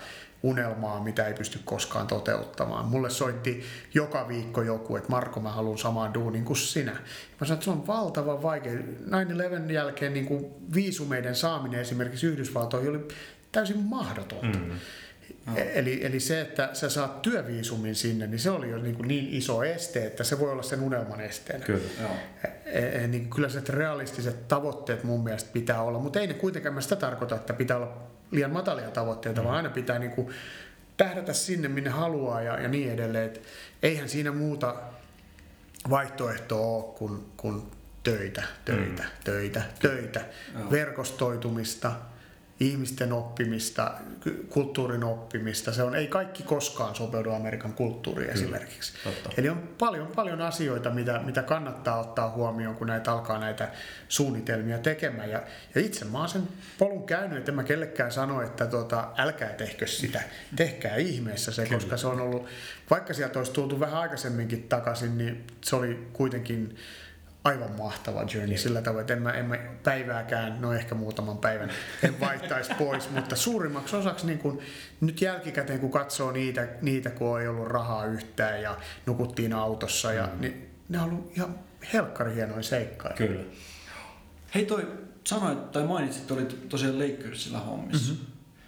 unelmaa, 0.44 1.04
mitä 1.04 1.28
ei 1.28 1.34
pysty 1.34 1.60
koskaan 1.66 2.08
toteuttamaan. 2.08 2.86
Mulle 2.86 3.10
soitti 3.10 3.64
joka 3.94 4.28
viikko 4.28 4.62
joku, 4.62 4.96
että 4.96 5.10
Marko, 5.10 5.40
mä 5.40 5.52
haluan 5.52 5.78
samaan 5.78 6.14
duunin 6.14 6.46
kuin 6.46 6.58
sinä. 6.58 6.92
Mä 6.92 7.00
sanoin, 7.42 7.54
että 7.54 7.64
se 7.64 7.72
on 7.72 7.88
valtavan 7.88 8.42
vaikea. 8.42 8.74
9-11 9.68 9.72
jälkeen 9.72 10.14
niin 10.14 10.26
kuin 10.26 10.46
viisumeiden 10.74 11.36
saaminen 11.36 11.80
esimerkiksi 11.80 12.28
Yhdysvaltoihin 12.28 12.90
oli 12.90 13.08
täysin 13.52 13.80
mahdotonta. 13.80 14.60
Mm. 14.60 14.72
No. 15.46 15.54
Eli, 15.58 16.06
eli 16.06 16.20
se, 16.20 16.42
että 16.42 16.70
sä 16.74 16.90
saat 16.90 17.22
työviisumin 17.22 17.96
sinne, 17.96 18.28
niin 18.28 18.40
se 18.40 18.50
oli 18.50 18.70
jo 18.70 18.78
niin, 18.78 18.96
kuin 18.96 19.08
niin 19.08 19.28
iso 19.34 19.64
este, 19.64 20.06
että 20.06 20.24
se 20.24 20.40
voi 20.40 20.52
olla 20.52 20.64
sen 20.64 20.82
unelman 20.82 21.22
esteenä. 21.22 21.66
Kyllä, 21.66 21.90
joo. 22.02 22.12
E, 22.66 22.80
e, 22.80 23.08
niin 23.08 23.30
kyllä 23.30 23.50
se 23.50 23.62
realistiset 23.70 24.48
tavoitteet 24.48 25.04
mun 25.04 25.24
mielestä 25.24 25.50
pitää 25.54 25.82
olla, 25.82 26.00
mutta 26.00 26.20
ei 26.20 26.28
ne 26.28 26.34
kuitenkaan 26.34 26.76
mä 26.76 26.82
sitä 26.82 26.96
tarkoita, 26.96 27.36
että 27.36 27.54
pitää 27.54 27.78
olla 27.78 27.98
liian 28.32 28.52
matalia 28.52 28.92
tavoitteita, 28.92 29.42
mm. 29.42 29.46
vaan 29.46 29.58
aina 29.58 29.70
pitää 29.70 30.00
niin 30.00 30.12
kuin 30.12 30.30
tähdätä 30.98 31.34
sinne, 31.34 31.68
minne 31.68 31.90
haluaa 31.90 32.42
ja, 32.42 32.62
ja 32.62 32.68
niin 32.68 32.92
edelleen. 32.92 33.26
Et 33.26 33.42
eihän 33.84 34.10
siinä 34.10 34.32
muuta 34.32 34.76
vaihtoehtoa 35.90 36.68
ole 36.68 36.84
kuin, 36.98 37.26
kuin 37.38 37.62
töitä, 38.04 38.44
töitä, 38.66 39.04
mm. 39.04 39.10
töitä, 39.24 39.62
töitä, 39.80 40.22
Joo. 40.54 40.72
verkostoitumista, 40.72 41.92
ihmisten 42.62 43.14
oppimista, 43.14 43.92
kulttuurin 44.50 45.04
oppimista. 45.04 45.74
Se 45.74 45.84
on, 45.84 45.96
ei 45.96 46.08
kaikki 46.08 46.44
koskaan 46.44 46.96
sopeudu 46.96 47.32
Amerikan 47.32 47.74
kulttuuriin 47.74 48.30
Kyllä. 48.30 48.42
esimerkiksi. 48.42 48.94
Totta. 49.04 49.30
Eli 49.38 49.50
on 49.50 49.70
paljon, 49.80 50.08
paljon 50.16 50.42
asioita, 50.42 50.90
mitä, 50.90 51.22
mitä 51.26 51.44
kannattaa 51.44 52.00
ottaa 52.00 52.30
huomioon, 52.30 52.76
kun 52.76 52.88
näitä 52.88 53.12
alkaa 53.12 53.40
näitä 53.40 53.72
suunnitelmia 54.10 54.78
tekemään. 54.78 55.30
Ja, 55.30 55.44
ja 55.76 55.82
itse 55.82 56.06
mä 56.06 56.20
oon 56.20 56.30
sen 56.30 56.48
polun 56.78 57.06
käynyt, 57.06 57.38
että 57.38 57.52
en 57.52 57.56
mä 57.56 57.64
kellekään 57.64 58.12
sano, 58.12 58.42
että 58.42 58.68
tota, 58.68 59.08
älkää 59.18 59.50
tehkö 59.50 59.88
sitä. 59.88 60.22
Tehkää 60.56 60.96
ihmeessä 60.96 61.52
se, 61.52 61.64
Kyllä. 61.64 61.76
koska 61.76 61.98
se 61.98 62.08
on 62.08 62.22
ollut, 62.22 62.46
vaikka 62.90 63.14
sieltä 63.14 63.40
olisi 63.40 63.52
tultu 63.52 63.80
vähän 63.80 64.00
aikaisemminkin 64.00 64.64
takaisin, 64.64 65.18
niin 65.18 65.48
se 65.64 65.76
oli 65.76 66.08
kuitenkin 66.14 66.78
aivan 67.44 67.72
mahtava 67.78 68.26
journey 68.34 68.58
sillä 68.58 68.82
tavoin, 68.82 69.02
että 69.02 69.14
en 69.14 69.22
mä, 69.22 69.32
en 69.32 69.46
mä 69.46 69.58
päivääkään, 69.84 70.62
no 70.62 70.74
ehkä 70.74 70.96
muutaman 70.96 71.38
päivän, 71.38 71.70
en 72.04 72.20
vaihtaisi 72.20 72.74
pois, 72.74 73.10
mutta 73.16 73.36
suurimmaksi 73.36 73.96
osaksi 73.96 74.26
niin 74.26 74.40
kun, 74.40 74.60
nyt 75.02 75.22
jälkikäteen 75.22 75.80
kun 75.80 75.92
katsoo 75.92 76.32
niitä, 76.32 76.68
niitä, 76.82 77.10
kun 77.10 77.42
ei 77.42 77.48
ollut 77.48 77.68
rahaa 77.68 78.06
yhtään 78.06 78.62
ja 78.62 78.78
nukuttiin 79.06 79.54
autossa, 79.54 80.14
ja, 80.14 80.30
mm. 80.34 80.42
niin 80.42 80.70
ne 80.90 81.00
on 81.00 81.04
ollut 81.04 81.32
ihan 81.38 81.60
helkkari 81.94 82.36
hienoja 82.36 82.64
seikkoja. 82.64 83.14
Kyllä. 83.14 83.44
Hei 84.56 84.66
toi, 84.66 84.88
sanoit 85.24 85.72
tai 85.72 85.84
mainitsit, 85.84 86.22
että 86.22 86.34
olit 86.34 86.70
tosiaan 86.70 87.00
Lakersilla 87.00 87.60
hommissa, 87.60 88.14
mm-hmm. 88.14 88.26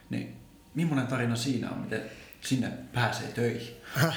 niin 0.09 0.37
millainen 0.75 1.07
tarina 1.07 1.35
siinä 1.35 1.69
on, 1.69 1.77
miten 1.77 2.01
sinne 2.45 2.71
pääsee 2.93 3.27
töihin? 3.27 3.81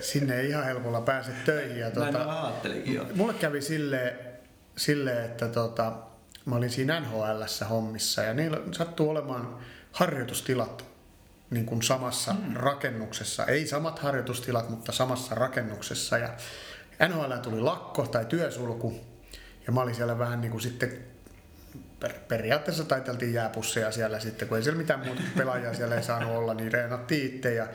Sinne 0.00 0.40
ei 0.40 0.48
ihan 0.48 0.64
helpolla 0.64 1.00
pääse 1.00 1.30
töihin. 1.44 1.78
Ja 1.78 1.90
tuota, 1.90 2.10
Näin 2.10 2.30
ajattelinkin 2.30 2.94
jo. 2.94 3.06
Mulle 3.14 3.34
kävi 3.34 3.62
silleen, 3.62 4.18
sille, 4.76 5.24
että 5.24 5.48
tota, 5.48 5.92
mä 6.44 6.54
olin 6.54 6.70
siinä 6.70 7.00
nhl 7.00 7.42
hommissa 7.70 8.22
ja 8.22 8.34
niillä 8.34 8.60
sattuu 8.72 9.10
olemaan 9.10 9.58
harjoitustilat 9.92 10.84
niin 11.50 11.66
kuin 11.66 11.82
samassa 11.82 12.32
mm. 12.32 12.54
rakennuksessa. 12.54 13.46
Ei 13.46 13.66
samat 13.66 13.98
harjoitustilat, 13.98 14.70
mutta 14.70 14.92
samassa 14.92 15.34
rakennuksessa. 15.34 16.18
Ja 16.18 16.28
NHL 17.08 17.32
tuli 17.42 17.60
lakko 17.60 18.06
tai 18.06 18.24
työsulku 18.24 19.00
ja 19.66 19.72
mä 19.72 19.80
olin 19.80 19.94
siellä 19.94 20.18
vähän 20.18 20.40
niin 20.40 20.50
kuin 20.50 20.60
sitten 20.60 21.13
per, 22.04 22.14
periaatteessa 22.28 22.84
taiteltiin 22.84 23.34
jääpusseja 23.34 23.92
siellä 23.92 24.20
sitten, 24.20 24.48
kun 24.48 24.56
ei 24.56 24.62
siellä 24.62 24.78
mitään 24.78 25.00
muuta 25.00 25.22
pelaajia 25.38 25.74
siellä 25.74 25.96
ei 25.96 26.02
saanut 26.02 26.36
olla, 26.36 26.54
niin 26.54 26.72
reenattiin 26.72 27.34
itse 27.34 27.54
ja 27.54 27.66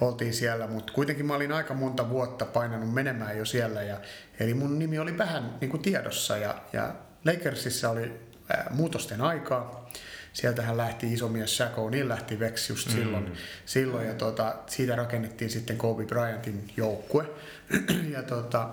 oltiin 0.00 0.34
siellä, 0.34 0.66
mutta 0.66 0.92
kuitenkin 0.92 1.26
mä 1.26 1.34
olin 1.34 1.52
aika 1.52 1.74
monta 1.74 2.08
vuotta 2.08 2.44
painanut 2.44 2.94
menemään 2.94 3.38
jo 3.38 3.44
siellä, 3.44 3.82
ja, 3.82 4.00
eli 4.40 4.54
mun 4.54 4.78
nimi 4.78 4.98
oli 4.98 5.18
vähän 5.18 5.54
niin 5.60 5.70
kuin 5.70 5.82
tiedossa, 5.82 6.36
ja, 6.36 6.54
ja 6.72 6.94
Lakersissa 7.24 7.90
oli 7.90 8.12
ää, 8.48 8.66
muutosten 8.70 9.20
aikaa, 9.20 9.90
sieltähän 10.32 10.76
lähti 10.76 11.12
iso 11.12 11.28
mies 11.28 11.56
Shaq 11.56 11.72
O'Neal 11.76 12.08
lähti 12.08 12.38
veksi 12.38 12.72
just 12.72 12.90
silloin, 12.90 13.24
mm. 13.24 13.32
silloin 13.66 14.06
ja 14.06 14.14
tota, 14.14 14.54
siitä 14.66 14.96
rakennettiin 14.96 15.50
sitten 15.50 15.76
Kobe 15.76 16.04
Bryantin 16.04 16.72
joukkue, 16.76 17.30
ja 18.14 18.22
tota, 18.22 18.68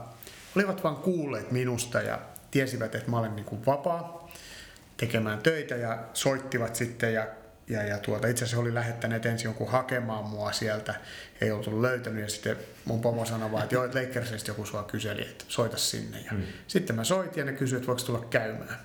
olivat 0.55 0.83
vaan 0.83 0.95
kuulleet 0.95 1.51
minusta 1.51 2.01
ja 2.01 2.19
tiesivät, 2.51 2.95
että 2.95 3.11
mä 3.11 3.19
olen 3.19 3.35
niin 3.35 3.45
kuin 3.45 3.65
vapaa, 3.65 4.23
tekemään 4.97 5.39
töitä 5.39 5.75
ja 5.75 5.99
soittivat 6.13 6.75
sitten 6.75 7.13
ja 7.13 7.27
ja, 7.69 7.83
ja 7.83 7.97
tuota, 7.97 8.27
itse 8.27 8.45
asiassa 8.45 8.61
oli 8.61 8.73
lähettäneet 8.73 9.25
ensin 9.25 9.45
jonkun 9.45 9.71
hakemaan 9.71 10.25
mua 10.25 10.51
sieltä, 10.51 10.95
ei 11.41 11.51
oltu 11.51 11.81
löytänyt 11.81 12.21
ja 12.21 12.29
sitten 12.29 12.57
mun 12.85 13.01
pomo 13.01 13.25
sanoi 13.25 13.51
vaan, 13.51 13.63
että 13.63 13.75
joo, 13.75 13.85
että 13.85 13.99
Lakersista 13.99 14.51
joku 14.51 14.65
sua 14.65 14.83
kyseli, 14.83 15.21
että 15.21 15.45
soita 15.47 15.77
sinne. 15.77 16.17
Ja 16.25 16.31
mm. 16.31 16.43
Sitten 16.67 16.95
mä 16.95 17.03
soitin 17.03 17.41
ja 17.41 17.45
ne 17.45 17.53
kysyivät, 17.53 17.81
että 17.81 17.87
voiko 17.87 18.01
tulla 18.01 18.25
käymään. 18.29 18.79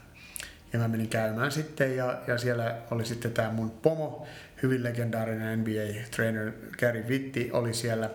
Ja 0.73 0.79
mä 0.79 0.89
menin 0.89 1.09
käymään 1.09 1.53
sitten 1.53 1.97
ja, 1.97 2.19
ja 2.27 2.39
siellä 2.39 2.77
oli 2.91 3.05
sitten 3.05 3.33
tämä 3.33 3.53
mun 3.53 3.71
pomo, 3.71 4.27
hyvin 4.63 4.85
legendaarinen 4.85 5.65
NBA-trainer 5.65 6.53
Gary 6.79 7.09
Vitti 7.09 7.51
oli 7.53 7.75
siellä 7.75 8.11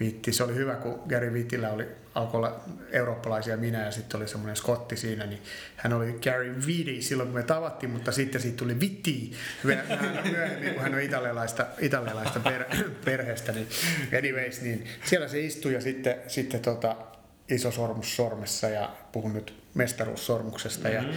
Vitti. 0.00 0.32
Se 0.32 0.44
oli 0.44 0.54
hyvä, 0.54 0.74
kun 0.74 1.02
Gary 1.08 1.32
Vittillä 1.32 1.70
oli, 1.70 1.88
alkoi 2.14 2.38
olla 2.38 2.60
eurooppalaisia 2.90 3.56
minä 3.56 3.84
ja 3.84 3.90
sitten 3.90 4.20
oli 4.20 4.28
semmoinen 4.28 4.56
skotti 4.56 4.96
siinä, 4.96 5.26
niin 5.26 5.42
hän 5.76 5.92
oli 5.92 6.12
Gary 6.12 6.54
Vitti 6.66 7.02
silloin, 7.02 7.28
kun 7.28 7.38
me 7.38 7.42
tavattiin, 7.42 7.90
mutta 7.90 8.12
sitten 8.12 8.40
siitä 8.40 8.56
tuli 8.56 8.80
Vitti 8.80 9.32
myöhemmin, 10.30 10.74
kun 10.74 10.82
hän 10.82 10.94
on 10.94 11.00
italialaista, 11.00 11.66
italialaista 11.80 12.40
per, 12.40 12.64
perheestä. 13.04 13.52
Niin 13.52 13.68
anyways, 14.18 14.62
niin 14.62 14.86
siellä 15.04 15.28
se 15.28 15.40
istui 15.40 15.74
ja 15.74 15.80
sitten, 15.80 16.16
sitten 16.26 16.60
tota, 16.60 16.96
iso 17.48 17.70
sormus 17.70 18.16
sormessa 18.16 18.68
ja 18.68 18.96
puhun 19.12 19.32
nyt 19.32 19.54
mestaruussormuksesta 19.74 20.88
ja, 20.88 21.02
mm. 21.02 21.08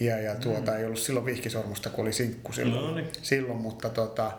ja, 0.00 0.18
ja 0.18 0.34
tuota, 0.34 0.70
mm. 0.70 0.78
ei 0.78 0.84
ollut 0.84 0.98
silloin 0.98 1.26
vihkisormusta, 1.26 1.90
kun 1.90 2.02
oli 2.02 2.12
sinkku 2.12 2.52
silloin, 2.52 2.86
no 2.86 2.94
niin. 2.94 3.08
silloin 3.22 3.58
mutta 3.58 3.88
tota, 3.88 4.32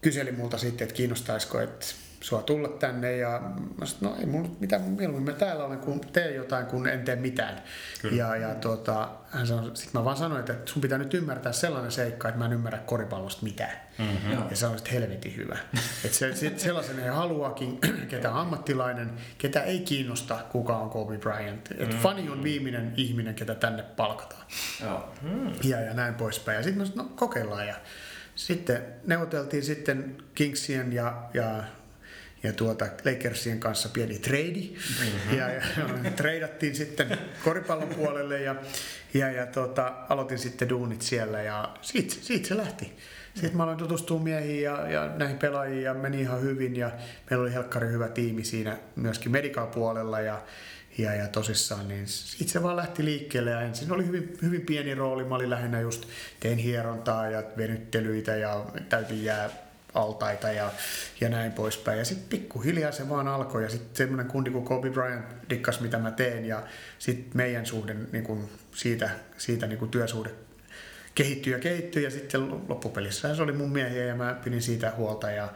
kyseli 0.00 0.32
multa 0.32 0.58
sitten, 0.58 0.84
että 0.84 0.94
kiinnostaisiko, 0.94 1.60
että 1.60 1.86
sua 2.20 2.42
tulla 2.42 2.68
tänne 2.68 3.16
ja 3.16 3.40
mä 3.78 3.86
sanoin, 3.86 4.14
no 4.14 4.20
ei 4.20 4.26
mulla 4.26 4.48
mitään, 4.60 4.82
mieluummin 4.82 5.32
mä 5.34 5.38
täällä 5.38 5.64
olen, 5.64 5.78
kun 5.78 6.00
teen 6.00 6.34
jotain, 6.34 6.66
kun 6.66 6.88
en 6.88 7.04
tee 7.04 7.16
mitään. 7.16 7.62
Kyllä. 8.02 8.16
Ja, 8.16 8.36
ja 8.36 8.54
tuota, 8.54 9.08
hän 9.30 9.46
sanoi, 9.46 9.76
sit 9.76 9.94
mä 9.94 10.04
vaan 10.04 10.16
sanoin, 10.16 10.40
että 10.40 10.56
sun 10.72 10.82
pitää 10.82 10.98
nyt 10.98 11.14
ymmärtää 11.14 11.52
sellainen 11.52 11.92
seikka, 11.92 12.28
että 12.28 12.38
mä 12.38 12.46
en 12.46 12.52
ymmärrä 12.52 12.78
koripallosta 12.78 13.42
mitään. 13.42 13.72
Mm-hmm. 13.98 14.32
Ja 14.50 14.56
se 14.56 14.66
on 14.66 14.78
sitten 14.78 14.94
helvetin 14.94 15.36
hyvä. 15.36 15.58
että 16.04 16.18
se, 16.18 16.34
sit 16.34 16.58
sellaisen 16.58 16.98
he 16.98 17.08
haluakin, 17.08 17.78
ketä 18.10 18.30
on 18.30 18.40
ammattilainen, 18.40 19.10
ketä 19.38 19.62
ei 19.62 19.80
kiinnosta, 19.80 20.38
kuka 20.52 20.76
on 20.76 20.90
Kobe 20.90 21.18
Bryant. 21.18 21.70
Et 21.70 21.78
mm-hmm. 21.78 21.98
fani 21.98 22.30
on 22.30 22.42
viimeinen 22.42 22.92
ihminen, 22.96 23.34
ketä 23.34 23.54
tänne 23.54 23.82
palkataan. 23.82 24.46
Mm-hmm. 25.22 25.52
Ja, 25.64 25.80
ja 25.80 25.94
näin 25.94 26.14
poispäin. 26.14 26.56
Ja 26.56 26.62
sitten 26.62 26.78
mä 26.78 26.86
sanoin, 26.86 27.08
no 27.08 27.16
kokeillaan. 27.16 27.66
Ja 27.66 27.74
sitten 28.34 28.82
neuvoteltiin 29.06 29.62
sitten 29.62 30.16
Kingsien 30.34 30.92
ja, 30.92 31.22
ja 31.34 31.64
ja 32.42 32.52
tuota 32.52 32.86
Lakersien 33.04 33.60
kanssa 33.60 33.88
pieni 33.88 34.18
trade. 34.18 34.60
Mm-hmm. 34.60 35.38
Ja, 35.38 35.48
ja 35.48 35.62
treidattiin 36.16 36.74
sitten 36.74 37.18
koripallon 37.44 37.88
puolelle 37.88 38.40
ja, 38.40 38.56
ja, 39.14 39.30
ja 39.30 39.46
tuota, 39.46 39.94
aloitin 40.08 40.38
sitten 40.38 40.68
duunit 40.68 41.02
siellä 41.02 41.42
ja 41.42 41.74
siitä, 41.82 42.14
siitä 42.20 42.48
se 42.48 42.56
lähti. 42.56 42.92
Sitten 43.34 43.56
mä 43.56 43.62
aloin 43.62 43.78
tutustua 43.78 44.18
miehiin 44.18 44.62
ja, 44.62 44.90
ja 44.90 45.08
näihin 45.16 45.38
pelaajiin 45.38 45.82
ja 45.82 45.94
meni 45.94 46.20
ihan 46.20 46.42
hyvin 46.42 46.76
ja 46.76 46.90
meillä 47.30 47.42
oli 47.42 47.54
helkkari 47.54 47.88
hyvä 47.88 48.08
tiimi 48.08 48.44
siinä 48.44 48.78
myöskin 48.96 49.32
medical-puolella 49.32 50.20
ja, 50.20 50.42
ja, 50.98 51.14
ja 51.14 51.28
tosissaan, 51.28 51.88
niin 51.88 52.02
itse 52.40 52.46
se 52.46 52.62
vaan 52.62 52.76
lähti 52.76 53.04
liikkeelle 53.04 53.50
ja 53.50 53.60
ensin 53.60 53.92
oli 53.92 54.06
hyvin, 54.06 54.38
hyvin 54.42 54.60
pieni 54.60 54.94
rooli. 54.94 55.24
Mä 55.24 55.34
olin 55.34 55.50
lähinnä 55.50 55.80
just, 55.80 56.08
tein 56.40 56.58
hierontaa 56.58 57.30
ja 57.30 57.42
venyttelyitä 57.56 58.36
ja 58.36 58.66
täytin 58.88 59.24
jää 59.24 59.67
altaita 59.94 60.52
ja, 60.52 60.72
ja 61.20 61.28
näin 61.28 61.52
poispäin. 61.52 61.98
Ja 61.98 62.04
sitten 62.04 62.28
pikkuhiljaa 62.28 62.92
se 62.92 63.08
vaan 63.08 63.28
alkoi 63.28 63.62
ja 63.62 63.70
sitten 63.70 63.96
semmoinen 63.96 64.26
kundi 64.26 64.50
kuin 64.50 64.64
Kobe 64.64 64.90
Bryant 64.90 65.26
dikkas 65.50 65.80
mitä 65.80 65.98
mä 65.98 66.10
teen 66.10 66.44
ja 66.44 66.62
sitten 66.98 67.30
meidän 67.34 67.66
suhde 67.66 67.96
niin 68.12 68.24
kun 68.24 68.48
siitä, 68.74 69.10
siitä 69.38 69.66
niin 69.66 69.78
kun 69.78 69.88
työsuhde 69.88 70.30
kehittyi 71.14 71.52
ja 71.52 71.58
kehittyi 71.58 72.04
ja 72.04 72.10
sitten 72.10 72.50
loppupelissä 72.68 73.34
se 73.34 73.42
oli 73.42 73.52
mun 73.52 73.72
miehiä 73.72 74.04
ja 74.04 74.14
mä 74.14 74.36
pidin 74.44 74.62
siitä 74.62 74.92
huolta 74.96 75.30
ja, 75.30 75.48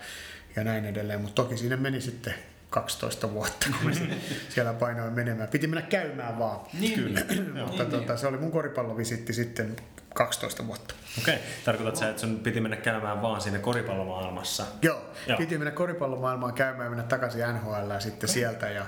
ja 0.57 0.65
näin 0.65 0.85
edelleen. 0.85 1.21
Mutta 1.21 1.43
toki 1.43 1.57
siinä 1.57 1.77
meni 1.77 2.01
sitten 2.01 2.35
12 2.73 3.33
vuotta, 3.33 3.67
kun 3.67 3.91
mä 3.91 4.17
siellä 4.55 4.73
painoin 4.73 5.13
menemään. 5.13 5.49
Piti 5.49 5.67
mennä 5.67 5.83
käymään 5.83 6.39
vaan. 6.39 6.61
Niin, 6.81 6.95
Kyllä. 6.95 7.21
Mutta 7.67 7.83
niin, 7.83 7.91
tota, 7.91 8.17
se 8.17 8.27
oli 8.27 8.39
mun 8.39 8.51
koripallovisitti 8.51 9.33
sitten 9.33 9.77
12 10.15 10.67
vuotta. 10.67 10.95
Okei, 11.19 11.35
okay. 11.35 11.47
tarkoitatko 11.65 12.01
sä, 12.01 12.09
että 12.09 12.21
sun 12.21 12.39
piti 12.39 12.61
mennä 12.61 12.77
käymään 12.77 13.23
vaan 13.23 13.41
siinä 13.41 13.59
koripallomaailmassa? 13.59 14.67
Joo, 14.83 15.01
Joo. 15.27 15.39
piti 15.39 15.59
mennä 15.59 15.71
koripallomaailmaan 15.71 16.55
käymään 16.55 16.87
ja 16.87 16.91
mennä 16.91 17.05
takaisin 17.05 17.41
NHL 17.55 17.99
sitten 17.99 18.31
okay. 18.31 18.35
sieltä. 18.35 18.71
Ja, 18.71 18.87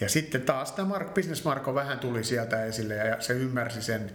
ja 0.00 0.08
sitten 0.08 0.42
taas 0.42 0.72
tämä 0.72 0.88
Mark, 0.88 1.14
Business 1.14 1.44
Marko 1.44 1.74
vähän 1.74 1.98
tuli 1.98 2.24
sieltä 2.24 2.64
esille 2.64 2.94
ja 2.94 3.20
se 3.20 3.32
ymmärsi 3.32 3.82
sen 3.82 4.10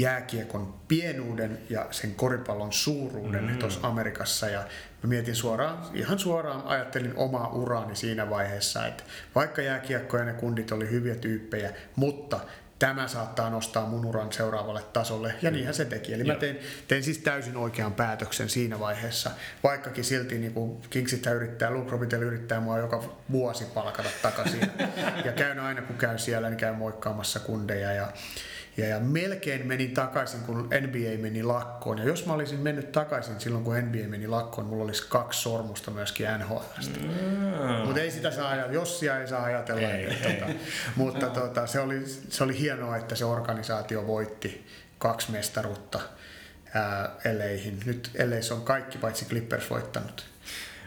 jääkiekon 0.00 0.74
pienuuden 0.88 1.58
ja 1.70 1.86
sen 1.90 2.14
koripallon 2.14 2.72
suuruuden 2.72 3.44
mm. 3.44 3.58
tuossa 3.58 3.80
Amerikassa. 3.82 4.48
Ja 4.48 4.60
mä 5.02 5.08
mietin 5.08 5.36
suoraan, 5.36 5.78
ihan 5.94 6.18
suoraan 6.18 6.62
ajattelin 6.66 7.12
omaa 7.16 7.52
uraani 7.52 7.96
siinä 7.96 8.30
vaiheessa, 8.30 8.86
että 8.86 9.04
vaikka 9.34 9.62
jääkiekko 9.62 10.18
ja 10.18 10.24
ne 10.24 10.32
kundit 10.32 10.72
oli 10.72 10.90
hyviä 10.90 11.14
tyyppejä, 11.14 11.70
mutta 11.96 12.40
tämä 12.80 13.08
saattaa 13.08 13.50
nostaa 13.50 13.86
mun 13.86 14.06
uran 14.06 14.32
seuraavalle 14.32 14.82
tasolle. 14.92 15.34
Ja 15.42 15.50
niinhän 15.50 15.74
se 15.74 15.84
teki. 15.84 16.14
Eli 16.14 16.26
Joo. 16.26 16.34
mä 16.34 16.40
tein, 16.40 16.58
tein 16.88 17.02
siis 17.02 17.18
täysin 17.18 17.56
oikean 17.56 17.94
päätöksen 17.94 18.48
siinä 18.48 18.80
vaiheessa, 18.80 19.30
vaikkakin 19.62 20.04
silti 20.04 20.38
niin 20.38 20.52
kuin 20.52 20.82
Kingsitä 20.90 21.32
yrittää, 21.32 21.70
Luke 21.70 21.90
Robitel 21.90 22.22
yrittää 22.22 22.60
mua 22.60 22.78
joka 22.78 23.04
vuosi 23.32 23.64
palkata 23.64 24.08
takaisin. 24.22 24.60
ja 25.24 25.32
käyn 25.32 25.60
aina 25.60 25.82
kun 25.82 25.96
käyn 25.96 26.18
siellä, 26.18 26.48
niin 26.48 26.58
käyn 26.58 26.76
moikkaamassa 26.76 27.40
kundeja. 27.40 27.92
Ja, 27.92 28.12
Ja, 28.76 28.86
ja 28.86 29.00
melkein 29.00 29.66
menin 29.66 29.94
takaisin, 29.94 30.40
kun 30.40 30.56
NBA 30.80 31.22
meni 31.22 31.42
lakkoon. 31.42 31.98
Ja 31.98 32.04
jos 32.04 32.26
mä 32.26 32.32
olisin 32.32 32.60
mennyt 32.60 32.92
takaisin 32.92 33.40
silloin, 33.40 33.64
kun 33.64 33.76
NBA 33.76 34.08
meni 34.08 34.28
lakkoon, 34.28 34.66
mulla 34.66 34.84
olisi 34.84 35.08
kaksi 35.08 35.40
sormusta 35.40 35.90
myöskin 35.90 36.26
NHLstä. 36.38 37.00
Mm. 37.00 37.86
Mutta 37.86 38.00
ei 38.00 38.10
sitä 38.10 38.30
saa 38.30 38.48
ajatella, 38.48 38.74
Jossia 38.74 39.20
ei 39.20 39.28
saa 39.28 39.44
ajatella. 39.44 39.88
Ei, 39.88 40.12
että, 40.12 40.28
ei. 40.28 40.40
Tota, 40.40 40.52
mutta 40.96 41.26
tota, 41.26 41.66
se, 41.66 41.80
oli, 41.80 42.02
se 42.06 42.44
oli 42.44 42.58
hienoa, 42.58 42.96
että 42.96 43.14
se 43.14 43.24
organisaatio 43.24 44.06
voitti 44.06 44.66
kaksi 44.98 45.32
mestaruutta 45.32 46.00
ää, 46.74 47.10
eleihin. 47.24 47.80
Nyt 47.86 48.10
eleissä 48.14 48.54
on 48.54 48.62
kaikki 48.62 48.98
paitsi 48.98 49.24
Clippers 49.24 49.70
voittanut. 49.70 50.29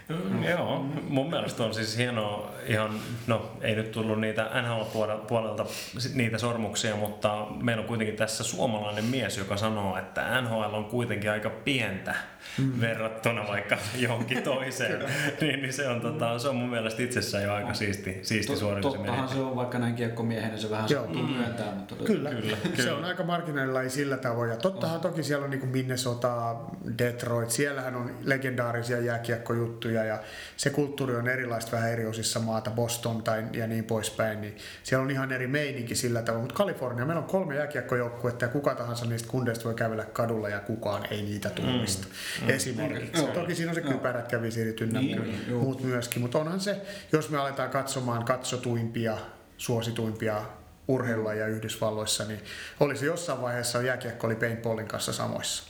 Mm, 0.10 0.44
joo, 0.44 0.80
mun 1.10 1.30
mielestä 1.30 1.64
on 1.64 1.74
siis 1.74 1.98
hienoa 1.98 2.52
ihan, 2.66 3.00
no 3.28 3.52
ei 3.62 3.76
nyt 3.76 3.92
tullut 3.92 4.20
niitä 4.20 4.50
NHL-puolelta 4.62 5.66
niitä 6.14 6.38
sormuksia, 6.38 6.96
mutta 6.96 7.48
meillä 7.62 7.82
on 7.82 7.88
kuitenkin 7.88 8.16
tässä 8.16 8.44
suomalainen 8.44 9.06
mies, 9.06 9.38
joka 9.38 9.58
sanoo, 9.58 9.98
että 9.98 10.42
NHL 10.42 10.74
on 10.74 10.86
kuitenkin 10.86 11.32
aika 11.32 11.50
pientä 11.50 12.16
mm. 12.58 12.82
verrattuna 12.82 13.48
vaikka 13.48 13.78
johonkin 13.96 14.44
toiseen. 14.44 15.00
niin, 15.42 15.62
niin 15.62 15.74
se, 15.74 15.88
on, 15.88 16.02
tota, 16.02 16.40
se 16.40 16.48
on 16.50 16.56
mun 16.56 16.70
mielestä 16.70 17.04
itsessään 17.04 17.44
jo 17.44 17.54
aika 17.54 17.74
siisti, 17.74 18.20
siisti 18.22 18.54
To, 18.54 18.60
suoritus. 18.60 18.94
tottahan 18.94 19.30
se 19.30 19.40
on, 19.40 19.56
vaikka 19.56 19.80
näin 19.80 19.96
kiekkomiehenä 19.96 20.58
se 20.58 20.70
vähän 20.70 20.90
Joo. 20.90 21.04
sattuu 21.04 21.24
myöntää, 21.28 21.76
mutta 21.76 21.96
tota- 21.96 22.06
Kyllä, 22.06 22.30
Kyllä, 22.30 22.58
kyllä, 22.64 22.84
se 22.84 22.92
on 22.92 23.06
aika 23.06 23.24
marginaalilaji 23.24 23.90
sillä 23.90 24.18
tavoin. 24.18 24.50
Ja 24.50 24.58
tottahan 24.58 25.00
toki 25.02 25.24
siellä 25.24 25.44
on 25.46 25.50
niin 25.52 25.68
Minnesota, 25.68 26.56
Detroit, 26.98 27.50
siellähän 27.50 27.96
on 27.96 28.12
legendaarisia 28.24 29.00
jääkiekkojuttuja 29.00 30.04
ja 30.04 30.20
se 30.58 30.70
kulttuuri 30.70 31.16
on 31.16 31.28
erilaista 31.28 31.72
vähän 31.72 31.92
eri 31.92 32.06
osissa 32.06 32.40
maata, 32.40 32.72
Boston 32.72 33.24
tai, 33.24 33.44
ja 33.54 33.68
niin 33.68 33.84
poispäin, 33.84 34.42
niin 34.42 34.58
siellä 34.84 35.04
on 35.04 35.12
ihan 35.12 35.32
eri 35.32 35.48
meininki 35.48 35.96
sillä 35.96 36.22
tavoin. 36.22 36.42
Mutta 36.42 36.56
Kalifornia, 36.56 37.06
meillä 37.06 37.22
on 37.22 37.28
kolme 37.30 37.56
jääkiekkojoukkuetta 37.56 38.46
ja 38.46 38.50
kuka 38.50 38.76
tahansa 38.76 39.06
niistä 39.06 39.28
kundeista 39.30 39.66
voi 39.66 39.74
kävellä 39.74 40.06
kadulla 40.06 40.50
ja 40.50 40.60
kukaan 40.60 41.04
ei 41.12 41.22
niitä 41.22 41.50
tunnista. 41.50 42.08
Mm. 42.08 42.14
Esimerkiksi. 42.48 43.24
Joo. 43.24 43.34
Toki 43.34 43.56
siinä 43.56 43.72
on 43.72 43.76
se 43.76 43.82
kypärät 43.82 44.28
kävisirit 44.28 44.82
ynnä 44.82 45.00
Niin, 45.00 45.46
muut- 45.62 45.84
myöskin, 45.84 46.22
mutta 46.22 46.40
onhan 46.40 46.60
se, 46.60 46.82
jos 47.12 47.30
me 47.30 47.38
aletaan 47.38 47.70
katsomaan 47.70 48.26
katsotuimpia, 48.26 49.18
suosituimpia 49.58 50.42
urheilulajeja 50.88 51.48
Yhdysvalloissa, 51.48 52.26
niin 52.26 52.40
oli 52.80 52.98
se 52.98 53.06
jossain 53.06 53.42
vaiheessa 53.42 53.82
jääkiekko 53.82 54.28
oli 54.28 54.36
paintballin 54.36 54.88
kanssa 54.88 55.14
samoissa. 55.14 55.64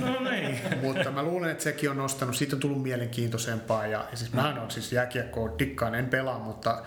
no 0.00 0.30
niin. 0.30 0.58
Mutta 0.82 1.10
mä 1.10 1.22
luulen, 1.22 1.50
että 1.50 1.64
sekin 1.64 1.90
on 1.90 1.96
nostanut, 1.96 2.36
siitä 2.36 2.56
on 2.56 2.60
tullut 2.60 2.82
mielenkiintoisempaa. 2.82 3.86
Ja, 3.86 4.06
ja 4.10 4.16
siis 4.16 4.32
mähän 4.32 4.58
on 4.58 4.70
siis 4.70 4.92
jääkiekkoa, 4.92 5.58
dikkaan, 5.58 5.94
en 5.94 6.06
pelaa, 6.06 6.38
mutta 6.38 6.82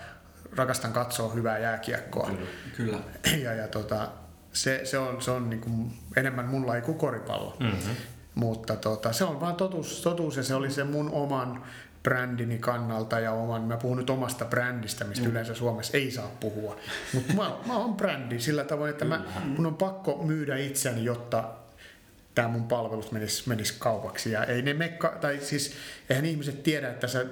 rakastan 0.56 0.92
katsoa 0.92 1.32
hyvää 1.32 1.58
jääkiekkoa. 1.58 2.30
Kyllä. 2.76 2.98
Ja, 3.42 3.54
ja 3.54 3.68
tota, 3.68 4.08
se, 4.52 4.80
se 4.84 4.98
on, 4.98 5.22
se 5.22 5.30
on 5.30 5.50
niin 5.50 5.60
kuin 5.60 5.92
enemmän 6.16 6.46
mun 6.46 6.66
laji 6.66 6.82
kuin 6.82 6.98
koripallo. 6.98 7.56
Mm-hmm. 7.60 7.94
Mutta 8.38 8.76
tota, 8.76 9.12
se 9.12 9.24
on 9.24 9.40
vaan 9.40 9.54
totuus, 9.54 10.00
totuus 10.02 10.36
ja 10.36 10.42
se 10.42 10.54
oli 10.54 10.70
se 10.70 10.84
mun 10.84 11.10
oman 11.10 11.64
brändini 12.02 12.58
kannalta 12.58 13.20
ja 13.20 13.32
oman, 13.32 13.62
mä 13.62 13.76
puhun 13.76 13.96
nyt 13.96 14.10
omasta 14.10 14.44
brändistä, 14.44 15.04
mistä 15.04 15.24
mm. 15.24 15.30
yleensä 15.30 15.54
Suomessa 15.54 15.96
ei 15.96 16.10
saa 16.10 16.30
puhua. 16.40 16.76
Mutta 17.14 17.32
mä, 17.32 17.56
mä 17.66 17.76
oon 17.76 17.94
brändi 17.94 18.40
sillä 18.40 18.64
tavoin, 18.64 18.90
että 18.90 19.04
mä, 19.04 19.24
mun 19.44 19.66
on 19.66 19.74
pakko 19.74 20.22
myydä 20.26 20.56
itseni, 20.56 21.04
jotta 21.04 21.44
tämä 22.34 22.48
mun 22.48 22.68
palvelus 22.68 23.12
menisi, 23.12 23.48
menisi 23.48 23.74
kaupaksi. 23.78 24.32
Ja 24.32 24.44
ei 24.44 24.62
ne 24.62 24.74
mekka, 24.74 25.18
tai 25.20 25.38
siis 25.40 25.74
eihän 26.10 26.24
ihmiset 26.24 26.62
tiedä, 26.62 26.90
että 26.90 27.06
sä, 27.06 27.26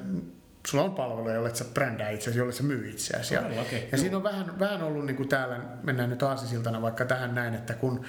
sulla 0.67 0.85
on 0.85 0.95
palveluja, 0.95 1.35
jolle 1.35 1.55
sä 1.55 1.65
brändää 1.65 2.11
itseäsi, 2.11 2.39
jolle 2.39 2.53
sä 2.53 2.63
myy 2.63 2.91
itseäsi. 2.91 3.35
Ja, 3.35 3.43
Todellakin, 3.43 3.83
ja 3.93 3.99
siinä 3.99 4.17
on 4.17 4.23
vähän, 4.23 4.59
vähän 4.59 4.83
ollut 4.83 5.07
niin 5.07 5.17
kuin 5.17 5.29
täällä, 5.29 5.61
mennään 5.83 6.11
nyt 6.11 6.23
aasisiltana 6.23 6.83
vaikka 6.83 7.05
tähän 7.05 7.35
näin, 7.35 7.55
että 7.55 7.75
kun, 7.75 8.05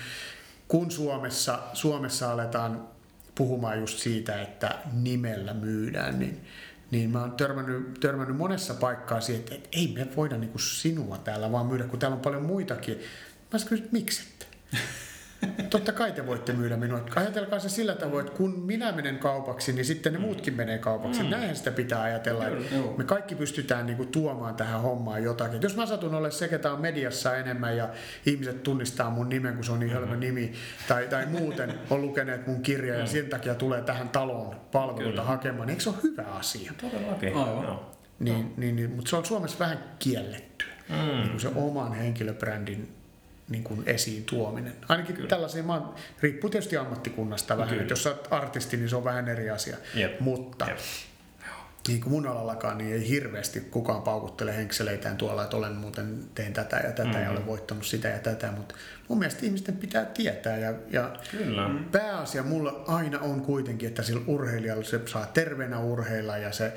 kun 0.67 0.91
Suomessa, 0.91 1.59
Suomessa 1.73 2.31
aletaan 2.31 2.87
puhumaan 3.35 3.79
just 3.79 3.99
siitä, 3.99 4.41
että 4.41 4.75
nimellä 4.93 5.53
myydään, 5.53 6.19
niin, 6.19 6.45
niin 6.91 7.09
mä 7.09 7.21
oon 7.21 7.31
törmännyt, 7.31 7.99
törmännyt 7.99 8.37
monessa 8.37 8.73
paikkaa 8.73 9.21
siihen, 9.21 9.43
että, 9.43 9.55
että 9.55 9.69
ei 9.71 9.93
me 9.95 10.07
voida 10.15 10.37
niin 10.37 10.59
sinua 10.59 11.17
täällä 11.17 11.51
vaan 11.51 11.65
myydä, 11.65 11.83
kun 11.83 11.99
täällä 11.99 12.15
on 12.15 12.21
paljon 12.21 12.43
muitakin. 12.43 12.99
Mä 13.53 13.59
sanoin, 13.59 13.77
että 13.77 13.89
miksi? 13.91 14.23
Totta 15.69 15.91
kai 15.91 16.11
te 16.11 16.27
voitte 16.27 16.53
myydä 16.53 16.77
minua. 16.77 17.01
Ajatelkaa 17.15 17.59
se 17.59 17.69
sillä 17.69 17.95
tavoin, 17.95 18.25
että 18.25 18.37
kun 18.37 18.59
minä 18.59 18.91
menen 18.91 19.19
kaupaksi, 19.19 19.73
niin 19.73 19.85
sitten 19.85 20.13
ne 20.13 20.19
muutkin 20.19 20.53
menee 20.53 20.77
kaupaksi. 20.77 21.23
Mm. 21.23 21.29
Näinhän 21.29 21.55
sitä 21.55 21.71
pitää 21.71 22.01
ajatella. 22.01 22.43
Joo. 22.47 22.97
Me 22.97 23.03
kaikki 23.03 23.35
pystytään 23.35 23.85
niinku 23.85 24.05
tuomaan 24.05 24.55
tähän 24.55 24.81
hommaan 24.81 25.23
jotakin. 25.23 25.55
Et 25.55 25.63
jos 25.63 25.75
mä 25.75 25.85
satun 25.85 26.09
olemaan 26.09 26.31
se, 26.31 26.47
ketä 26.47 26.71
on 26.71 26.81
mediassa 26.81 27.35
enemmän 27.35 27.77
ja 27.77 27.89
ihmiset 28.25 28.63
tunnistaa 28.63 29.09
mun 29.09 29.29
nimen, 29.29 29.55
kun 29.55 29.63
se 29.63 29.71
on 29.71 29.79
niin 29.79 29.91
hölmö 29.91 30.15
nimi, 30.15 30.53
tai, 30.87 31.07
tai 31.07 31.25
muuten 31.25 31.73
on 31.89 32.01
lukeneet 32.01 32.47
mun 32.47 32.61
kirjaa 32.61 32.97
ja 32.97 33.05
sen 33.05 33.25
takia 33.25 33.55
tulee 33.55 33.81
tähän 33.81 34.09
taloon 34.09 34.55
palveluita 34.71 35.09
Kyllä. 35.09 35.23
hakemaan, 35.23 35.67
niin 35.67 35.69
eikö 35.69 35.83
se 35.83 35.89
ole 35.89 35.97
hyvä 36.03 36.23
asia? 36.23 36.73
Todellakin. 36.81 37.35
Aivan. 37.35 37.63
Joo. 37.63 37.91
Niin, 38.19 38.53
niin, 38.57 38.75
niin, 38.75 38.91
mutta 38.91 39.09
se 39.09 39.15
on 39.15 39.25
Suomessa 39.25 39.59
vähän 39.59 39.79
kiellettyä, 39.99 40.73
mm. 40.89 40.95
niin 40.95 41.29
kuin 41.29 41.39
se 41.39 41.49
oman 41.55 41.93
henkilöbrändin 41.93 42.96
niin 43.49 43.63
kuin 43.63 43.83
esiin 43.85 44.25
tuominen. 44.25 44.73
Ainakin 44.87 45.15
Kyllä. 45.15 45.29
tällaisia, 45.29 45.63
mä 45.63 45.73
oon, 45.73 45.95
riippuu 46.21 46.49
tietysti 46.49 46.77
ammattikunnasta 46.77 47.57
vähän, 47.57 47.69
Kyllä. 47.69 47.81
että 47.81 47.91
jos 47.91 48.03
sä 48.03 48.09
oot 48.09 48.27
artisti, 48.31 48.77
niin 48.77 48.89
se 48.89 48.95
on 48.95 49.03
vähän 49.03 49.27
eri 49.27 49.49
asia. 49.49 49.77
Jep. 49.93 50.19
Mutta 50.19 50.65
Jep. 50.65 50.77
niin 51.87 52.01
kuin 52.01 52.13
mun 52.13 52.27
alallakaan, 52.27 52.77
niin 52.77 52.93
ei 52.93 53.09
hirveästi 53.09 53.59
kukaan 53.59 54.01
paukuttele 54.01 54.57
henkseleitään 54.57 55.17
tuolla, 55.17 55.43
että 55.43 55.57
olen 55.57 55.75
muuten 55.75 56.19
teen 56.35 56.53
tätä 56.53 56.75
ja 56.77 56.91
tätä 56.91 57.03
mm-hmm. 57.03 57.23
ja 57.23 57.31
olen 57.31 57.45
voittanut 57.45 57.85
sitä 57.85 58.07
ja 58.07 58.19
tätä, 58.19 58.51
mutta 58.51 58.75
mun 59.07 59.19
mielestä 59.19 59.45
ihmisten 59.45 59.77
pitää 59.77 60.05
tietää 60.05 60.57
ja, 60.57 60.73
ja 60.89 61.15
Kyllä. 61.31 61.69
pääasia 61.91 62.43
mulla 62.43 62.83
aina 62.87 63.19
on 63.19 63.41
kuitenkin, 63.41 63.87
että 63.89 64.03
sillä 64.03 64.21
urheilijalla 64.27 64.83
se 64.83 65.01
saa 65.05 65.25
terveenä 65.25 65.79
urheilla 65.79 66.37
ja 66.37 66.51
se, 66.51 66.73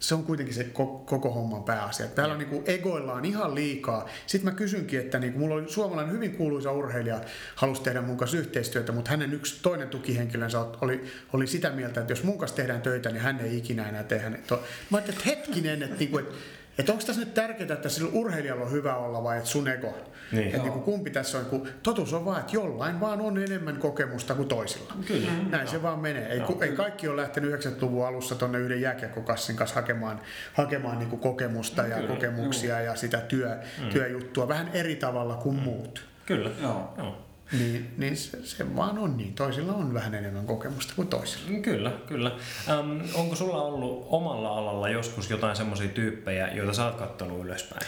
se 0.00 0.14
on 0.14 0.24
kuitenkin 0.24 0.54
se 0.54 0.64
koko, 0.64 0.98
koko 0.98 1.30
homman 1.30 1.64
pääasia. 1.64 2.06
Täällä 2.06 2.32
on 2.34 2.38
niin 2.38 2.62
egoillaan 2.66 3.24
ihan 3.24 3.54
liikaa. 3.54 4.08
Sitten 4.26 4.52
mä 4.52 4.56
kysynkin, 4.58 5.00
että 5.00 5.18
niin 5.18 5.38
mulla 5.38 5.54
oli 5.54 5.68
suomalainen 5.68 6.14
hyvin 6.14 6.36
kuuluisa 6.36 6.72
urheilija, 6.72 7.20
halusi 7.54 7.82
tehdä 7.82 8.00
mun 8.00 8.16
kanssa 8.16 8.36
yhteistyötä, 8.36 8.92
mutta 8.92 9.10
hänen 9.10 9.32
yksi 9.34 9.58
toinen 9.62 9.88
tukihenkilönsä 9.88 10.60
oli, 10.80 11.04
oli 11.32 11.46
sitä 11.46 11.70
mieltä, 11.70 12.00
että 12.00 12.12
jos 12.12 12.22
mun 12.24 12.38
kanssa 12.38 12.56
tehdään 12.56 12.82
töitä, 12.82 13.10
niin 13.10 13.22
hän 13.22 13.40
ei 13.40 13.58
ikinä 13.58 13.88
enää 13.88 14.04
tehdä. 14.04 14.38
To- 14.46 14.62
Mä 14.90 14.96
ajattelin, 14.98 15.18
että 15.18 15.30
hetkinen, 15.30 15.82
että, 15.82 15.96
niin 15.96 16.10
kuin, 16.10 16.24
että 16.24 16.34
että 16.78 16.92
onko 16.92 17.04
tässä 17.04 17.20
nyt 17.20 17.34
tärkeää, 17.34 17.72
että 17.72 17.88
sillä 17.88 18.10
urheilijalla 18.12 18.64
on 18.64 18.72
hyvä 18.72 18.96
olla 18.96 19.22
vai 19.22 19.36
että 19.38 19.50
sun 19.50 19.68
ego? 19.68 19.94
Niin. 20.32 20.46
Että 20.46 20.58
niin 20.58 20.72
kuin 20.72 20.82
kumpi 20.82 21.10
tässä 21.10 21.38
on, 21.38 21.44
kun 21.44 21.68
totuus 21.82 22.12
on 22.12 22.24
vaan, 22.24 22.40
että 22.40 22.56
jollain 22.56 23.00
vaan 23.00 23.20
on 23.20 23.38
enemmän 23.38 23.76
kokemusta 23.76 24.34
kuin 24.34 24.48
toisilla. 24.48 24.94
Kyllä. 25.06 25.30
Näin 25.50 25.68
se 25.68 25.82
vaan 25.82 25.98
menee. 25.98 26.32
Ei, 26.32 26.40
ku, 26.40 26.58
ei 26.60 26.72
kaikki 26.72 27.08
ole 27.08 27.22
lähtenyt 27.22 27.64
90-luvun 27.64 28.06
alussa 28.06 28.34
tuonne 28.34 28.58
yhden 28.58 28.80
jääkiekkokassin 28.80 29.56
kanssa 29.56 29.74
hakemaan, 29.74 30.20
hakemaan 30.52 30.98
niin 30.98 31.08
kuin 31.08 31.20
kokemusta 31.20 31.82
ja 31.82 31.96
Kyllä. 31.96 32.08
kokemuksia 32.08 32.80
ja 32.80 32.96
sitä 32.96 33.18
työ, 33.18 33.58
työjuttua 33.92 34.48
vähän 34.48 34.70
eri 34.72 34.96
tavalla 34.96 35.34
kuin 35.34 35.56
muut. 35.56 36.04
Kyllä. 36.26 36.50
Joo. 36.62 36.94
Joo. 36.98 37.27
Niin, 37.52 37.94
niin 37.96 38.16
se, 38.16 38.46
se 38.46 38.76
vaan 38.76 38.98
on 38.98 39.16
niin. 39.16 39.34
Toisilla 39.34 39.72
on 39.72 39.94
vähän 39.94 40.14
enemmän 40.14 40.46
kokemusta 40.46 40.92
kuin 40.96 41.08
toisilla. 41.08 41.60
Kyllä, 41.60 41.92
kyllä. 42.06 42.32
Ähm, 42.68 43.00
onko 43.14 43.36
sulla 43.36 43.62
ollut 43.62 44.06
omalla 44.10 44.48
alalla 44.48 44.88
joskus 44.88 45.30
jotain 45.30 45.56
semmoisia 45.56 45.88
tyyppejä, 45.88 46.48
joita 46.48 46.72
sä 46.72 46.84
oot 46.84 46.94
kattonut 46.94 47.44
ylöspäin? 47.44 47.86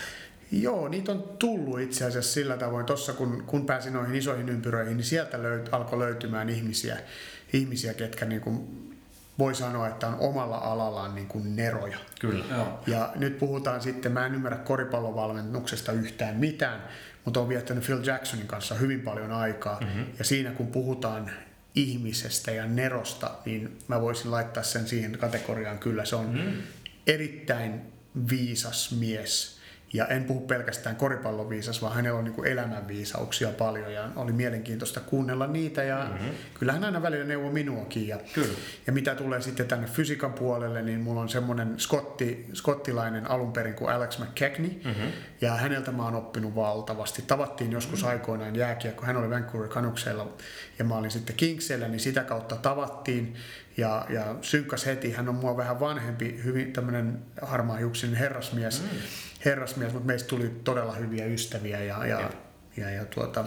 Joo, 0.52 0.88
niitä 0.88 1.12
on 1.12 1.24
tullut 1.38 1.80
itse 1.80 2.04
asiassa 2.04 2.32
sillä 2.32 2.56
tavoin. 2.56 2.86
Tuossa 2.86 3.12
kun, 3.12 3.44
kun 3.46 3.66
pääsin 3.66 3.92
noihin 3.92 4.14
isoihin 4.14 4.48
ympyröihin, 4.48 4.96
niin 4.96 5.04
sieltä 5.04 5.42
löyt, 5.42 5.68
alkoi 5.72 5.98
löytymään 5.98 6.48
ihmisiä, 6.48 6.98
ihmisiä 7.52 7.94
ketkä 7.94 8.26
niin 8.26 8.40
kuin 8.40 8.90
voi 9.38 9.54
sanoa, 9.54 9.88
että 9.88 10.06
on 10.06 10.16
omalla 10.18 10.56
alallaan 10.58 11.14
niin 11.14 11.26
kuin 11.26 11.56
neroja. 11.56 11.98
Kyllä. 12.20 12.44
Joo. 12.50 12.80
Ja 12.86 13.12
nyt 13.16 13.38
puhutaan 13.38 13.82
sitten, 13.82 14.12
mä 14.12 14.26
en 14.26 14.34
ymmärrä 14.34 14.58
koripallovalmennuksesta 14.58 15.92
yhtään 15.92 16.36
mitään, 16.36 16.82
mutta 17.24 17.40
olen 17.40 17.48
viettänyt 17.48 17.84
Phil 17.84 18.06
Jacksonin 18.06 18.46
kanssa 18.46 18.74
hyvin 18.74 19.00
paljon 19.00 19.32
aikaa. 19.32 19.80
Mm-hmm. 19.80 20.04
Ja 20.18 20.24
siinä 20.24 20.50
kun 20.50 20.66
puhutaan 20.66 21.30
ihmisestä 21.74 22.50
ja 22.50 22.66
nerosta, 22.66 23.30
niin 23.44 23.78
mä 23.88 24.00
voisin 24.00 24.30
laittaa 24.30 24.62
sen 24.62 24.88
siihen 24.88 25.18
kategoriaan 25.18 25.78
kyllä. 25.78 26.04
Se 26.04 26.16
on 26.16 26.26
mm-hmm. 26.26 26.62
erittäin 27.06 27.80
viisas 28.30 28.90
mies. 28.98 29.59
Ja 29.92 30.06
en 30.06 30.24
puhu 30.24 30.40
pelkästään 30.40 30.96
koripalloviisas, 30.96 31.82
vaan 31.82 31.94
hänellä 31.94 32.18
on 32.18 32.24
niin 32.24 32.46
elämänviisauksia 32.46 33.48
paljon 33.48 33.92
ja 33.92 34.08
oli 34.16 34.32
mielenkiintoista 34.32 35.00
kuunnella 35.00 35.46
niitä. 35.46 35.82
Ja 35.82 36.06
mm-hmm. 36.12 36.30
kyllä 36.54 36.72
hän 36.72 36.84
aina 36.84 37.02
välillä 37.02 37.24
neuvoi 37.24 37.52
minuakin. 37.52 38.08
Ja, 38.08 38.18
Kyllä. 38.34 38.58
ja 38.86 38.92
mitä 38.92 39.14
tulee 39.14 39.40
sitten 39.40 39.66
tänne 39.66 39.86
fysiikan 39.86 40.32
puolelle, 40.32 40.82
niin 40.82 41.00
mulla 41.00 41.20
on 41.20 41.28
semmoinen 41.28 41.80
skotti, 41.80 42.46
skottilainen 42.52 43.30
alun 43.30 43.52
perin 43.52 43.74
kuin 43.74 43.90
Alex 43.90 44.18
McKechnie, 44.18 44.80
mm-hmm. 44.84 45.12
ja 45.40 45.54
häneltä 45.54 45.92
mä 45.92 46.04
oon 46.04 46.14
oppinut 46.14 46.54
valtavasti. 46.54 47.22
Tavattiin 47.22 47.72
joskus 47.72 48.02
mm-hmm. 48.02 48.10
aikoinaan 48.10 48.56
jääkiekko, 48.56 49.06
hän 49.06 49.16
oli 49.16 49.30
Vancouver 49.30 49.68
Canucksilla 49.68 50.36
ja 50.78 50.84
mä 50.84 50.96
olin 50.96 51.10
sitten 51.10 51.36
Kingsillä, 51.36 51.88
niin 51.88 52.00
sitä 52.00 52.24
kautta 52.24 52.56
tavattiin 52.56 53.34
ja, 53.76 54.06
ja 54.08 54.34
synkkas 54.42 54.86
heti. 54.86 55.12
Hän 55.12 55.28
on 55.28 55.34
mua 55.34 55.56
vähän 55.56 55.80
vanhempi, 55.80 56.40
hyvin 56.44 56.72
tämmöinen 56.72 57.18
harmaahiuksinen 57.42 58.16
herrasmies, 58.16 58.82
mm. 58.82 58.88
Herrasmies, 59.44 59.92
mutta 59.92 60.06
meistä 60.06 60.28
tuli 60.28 60.50
todella 60.64 60.92
hyviä 60.92 61.26
ystäviä 61.26 61.80
ja, 61.80 62.06
ja, 62.06 62.30
ja, 62.76 62.90
ja 62.90 63.04
tuota, 63.04 63.44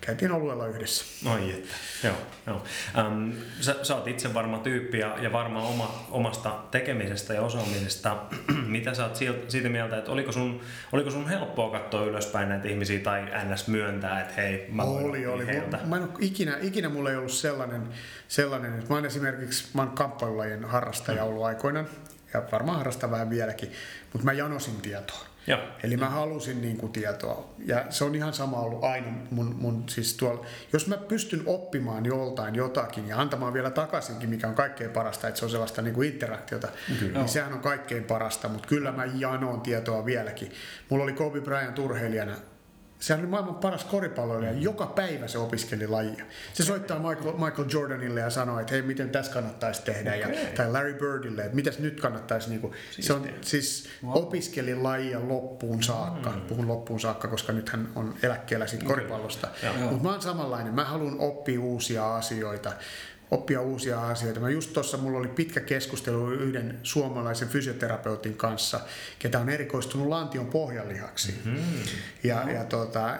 käytiin 0.00 0.32
oluella 0.32 0.66
yhdessä. 0.66 1.30
Oi 1.30 1.50
että, 1.50 1.74
joo. 2.04 2.16
joo. 2.46 2.64
Ähm, 2.98 3.30
sä, 3.60 3.76
sä 3.82 3.96
oot 3.96 4.06
itse 4.06 4.34
varma 4.34 4.58
tyyppi 4.58 4.98
ja, 4.98 5.16
ja 5.22 5.32
varma 5.32 5.62
oma, 5.62 6.06
omasta 6.10 6.58
tekemisestä 6.70 7.34
ja 7.34 7.42
osaamisesta. 7.42 8.16
Mitä 8.66 8.94
sä 8.94 9.06
oot 9.06 9.18
siitä 9.48 9.68
mieltä, 9.68 9.98
että 9.98 10.12
oliko 10.12 10.32
sun, 10.32 10.60
oliko 10.92 11.10
sun 11.10 11.28
helppoa 11.28 11.70
katsoa 11.70 12.04
ylöspäin 12.04 12.48
näitä 12.48 12.68
ihmisiä 12.68 13.00
tai 13.00 13.24
ns. 13.52 13.68
myöntää, 13.68 14.20
että 14.20 14.34
hei, 14.34 14.66
mä 14.72 14.86
voin 14.86 15.04
Oli, 15.04 15.26
oli. 15.26 15.46
heiltä? 15.46 15.78
Mä 15.84 15.96
en 15.96 16.02
ole, 16.02 16.10
ikinä, 16.18 16.58
ikinä 16.60 16.88
mulla 16.88 17.10
ei 17.10 17.16
ollut 17.16 17.32
sellainen, 17.32 17.88
sellainen 18.28 18.74
että 18.74 18.88
mä 18.88 18.94
oon 18.94 19.06
esimerkiksi, 19.06 19.68
mä 19.74 19.82
oon 19.82 19.90
kamppailulajien 19.90 20.64
harrastaja 20.64 21.24
ollut 21.24 21.44
aikoinaan, 21.44 21.86
ja 22.34 22.42
varmaan 22.52 22.78
harrastan 22.78 23.10
vähän 23.10 23.30
vieläkin, 23.30 23.72
mutta 24.12 24.24
mä 24.24 24.32
janosin 24.32 24.80
tietoa. 24.80 25.30
Joo. 25.46 25.60
Eli 25.82 25.96
mä 25.96 26.08
halusin 26.08 26.62
niin 26.62 26.76
kuin 26.76 26.92
tietoa. 26.92 27.54
Ja 27.66 27.84
se 27.90 28.04
on 28.04 28.14
ihan 28.14 28.32
sama 28.32 28.60
ollut 28.60 28.84
aina 28.84 29.06
mun, 29.30 29.56
mun 29.58 29.84
siis 29.88 30.14
tuolla. 30.14 30.46
Jos 30.72 30.86
mä 30.86 30.96
pystyn 30.96 31.42
oppimaan 31.46 32.06
joltain 32.06 32.54
jotakin 32.54 33.08
ja 33.08 33.20
antamaan 33.20 33.52
vielä 33.52 33.70
takaisinkin, 33.70 34.30
mikä 34.30 34.48
on 34.48 34.54
kaikkein 34.54 34.90
parasta, 34.90 35.28
että 35.28 35.38
se 35.38 35.44
on 35.44 35.50
sellaista 35.50 35.82
niin 35.82 35.94
kuin 35.94 36.12
interaktiota, 36.12 36.68
kyllä. 36.98 37.18
niin 37.18 37.28
sehän 37.28 37.52
on 37.52 37.60
kaikkein 37.60 38.04
parasta. 38.04 38.48
Mutta 38.48 38.68
kyllä 38.68 38.92
mä 38.92 39.04
janoon 39.04 39.60
tietoa 39.60 40.04
vieläkin. 40.04 40.52
Mulla 40.88 41.04
oli 41.04 41.12
Kobe 41.12 41.40
Bryant 41.40 41.78
urheilijana 41.78 42.36
Sehän 43.00 43.20
oli 43.20 43.30
maailman 43.30 43.54
paras 43.54 43.84
koripalloilija. 43.84 44.52
Mm. 44.52 44.62
Joka 44.62 44.86
päivä 44.86 45.28
se 45.28 45.38
opiskeli 45.38 45.86
lajia. 45.86 46.24
Se 46.52 46.64
soittaa 46.64 46.98
Michael, 46.98 47.32
Michael 47.32 47.68
Jordanille 47.72 48.20
ja 48.20 48.30
sanoo, 48.30 48.60
että 48.60 48.72
hei, 48.72 48.82
miten 48.82 49.10
tässä 49.10 49.32
kannattaisi 49.32 49.82
tehdä. 49.82 50.10
Okay. 50.10 50.32
Ja, 50.32 50.52
tai 50.56 50.72
Larry 50.72 50.94
Birdille, 50.94 51.42
että 51.42 51.56
mitäs 51.56 51.78
nyt 51.78 52.00
kannattaisi. 52.00 52.48
Niin 52.48 52.60
kuin, 52.60 52.72
se 53.00 53.12
on 53.12 53.28
siis 53.40 53.88
wow. 54.04 54.16
opiskeli 54.16 54.74
lajia 54.74 55.28
loppuun 55.28 55.82
saakka. 55.82 56.30
Mm. 56.30 56.40
Puhun 56.40 56.68
loppuun 56.68 57.00
saakka, 57.00 57.28
koska 57.28 57.52
nyt 57.52 57.68
hän 57.68 57.88
on 57.94 58.14
eläkkeellä 58.22 58.66
siitä 58.66 58.84
koripallosta. 58.84 59.48
Mutta 59.78 60.02
mä 60.02 60.10
oon 60.10 60.22
samanlainen. 60.22 60.74
Mä 60.74 60.84
haluan 60.84 61.16
oppia 61.18 61.60
uusia 61.60 62.16
asioita 62.16 62.72
oppia 63.30 63.60
uusia 63.60 64.08
asioita. 64.08 64.40
Mä 64.40 64.50
just 64.50 64.72
tuossa 64.72 64.96
mulla 64.96 65.18
oli 65.18 65.28
pitkä 65.28 65.60
keskustelu 65.60 66.30
yhden 66.30 66.78
suomalaisen 66.82 67.48
fysioterapeutin 67.48 68.36
kanssa, 68.36 68.80
ketä 69.18 69.38
on 69.38 69.48
erikoistunut 69.48 70.08
lantion 70.08 70.46
pohjalihaksi. 70.46 71.34
Mm-hmm. 71.44 71.82
Ja, 72.24 72.50
ja 72.50 72.64
tuota, 72.64 73.18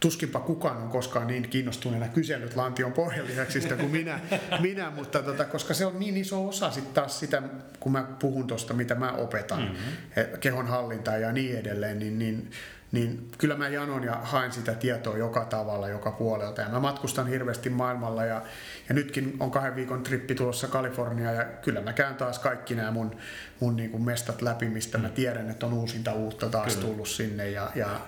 tuskinpa 0.00 0.40
kukaan 0.40 0.76
on 0.76 0.88
koskaan 0.88 1.26
niin 1.26 1.48
kiinnostuneena 1.48 2.08
kysellyt 2.08 2.56
lantion 2.56 2.92
pohjalihaksista 2.92 3.76
kuin 3.76 3.90
minä, 3.90 4.20
minä 4.60 4.90
mutta 4.90 5.22
tota, 5.22 5.44
koska 5.44 5.74
se 5.74 5.86
on 5.86 5.98
niin 5.98 6.16
iso 6.16 6.48
osa 6.48 6.70
sit 6.70 6.94
taas 6.94 7.20
sitä, 7.20 7.42
kun 7.80 7.92
mä 7.92 8.02
puhun 8.18 8.46
tuosta, 8.46 8.74
mitä 8.74 8.94
mä 8.94 9.12
opetan, 9.12 9.62
mm-hmm. 9.62 10.38
kehon 10.40 10.66
hallintaa 10.66 11.16
ja 11.16 11.32
niin 11.32 11.58
edelleen, 11.58 11.98
niin, 11.98 12.18
niin 12.18 12.50
niin 12.94 13.30
kyllä 13.38 13.56
mä 13.56 13.68
janon 13.68 14.04
ja 14.04 14.14
haen 14.14 14.52
sitä 14.52 14.74
tietoa 14.74 15.18
joka 15.18 15.44
tavalla, 15.44 15.88
joka 15.88 16.10
puolelta. 16.10 16.60
Ja 16.60 16.68
mä 16.68 16.80
matkustan 16.80 17.26
hirveästi 17.26 17.70
maailmalla 17.70 18.24
ja, 18.24 18.42
ja 18.88 18.94
nytkin 18.94 19.36
on 19.40 19.50
kahden 19.50 19.76
viikon 19.76 20.02
trippi 20.02 20.34
tulossa 20.34 20.68
Kalifornia 20.68 21.32
ja 21.32 21.44
kyllä 21.44 21.80
mä 21.80 21.92
käyn 21.92 22.14
taas 22.14 22.38
kaikki 22.38 22.74
nämä 22.74 22.90
mun, 22.90 23.16
mun 23.60 23.76
niin 23.76 23.90
kuin 23.90 24.02
mestat 24.02 24.42
läpi, 24.42 24.68
mistä 24.68 24.98
mä 24.98 25.08
mm. 25.08 25.14
tiedän, 25.14 25.50
että 25.50 25.66
on 25.66 25.72
uusinta 25.72 26.12
uutta 26.12 26.48
taas 26.48 26.74
kyllä. 26.74 26.88
tullut 26.88 27.08
sinne. 27.08 27.50
Ja, 27.50 27.70
ja 27.74 28.00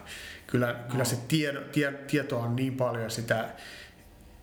kyllä, 0.46 0.76
kyllä 0.90 1.04
se 1.04 1.16
tiedo, 1.28 1.60
tie, 1.60 1.92
tietoa 1.92 2.44
on 2.44 2.56
niin 2.56 2.76
paljon 2.76 3.10
sitä, 3.10 3.48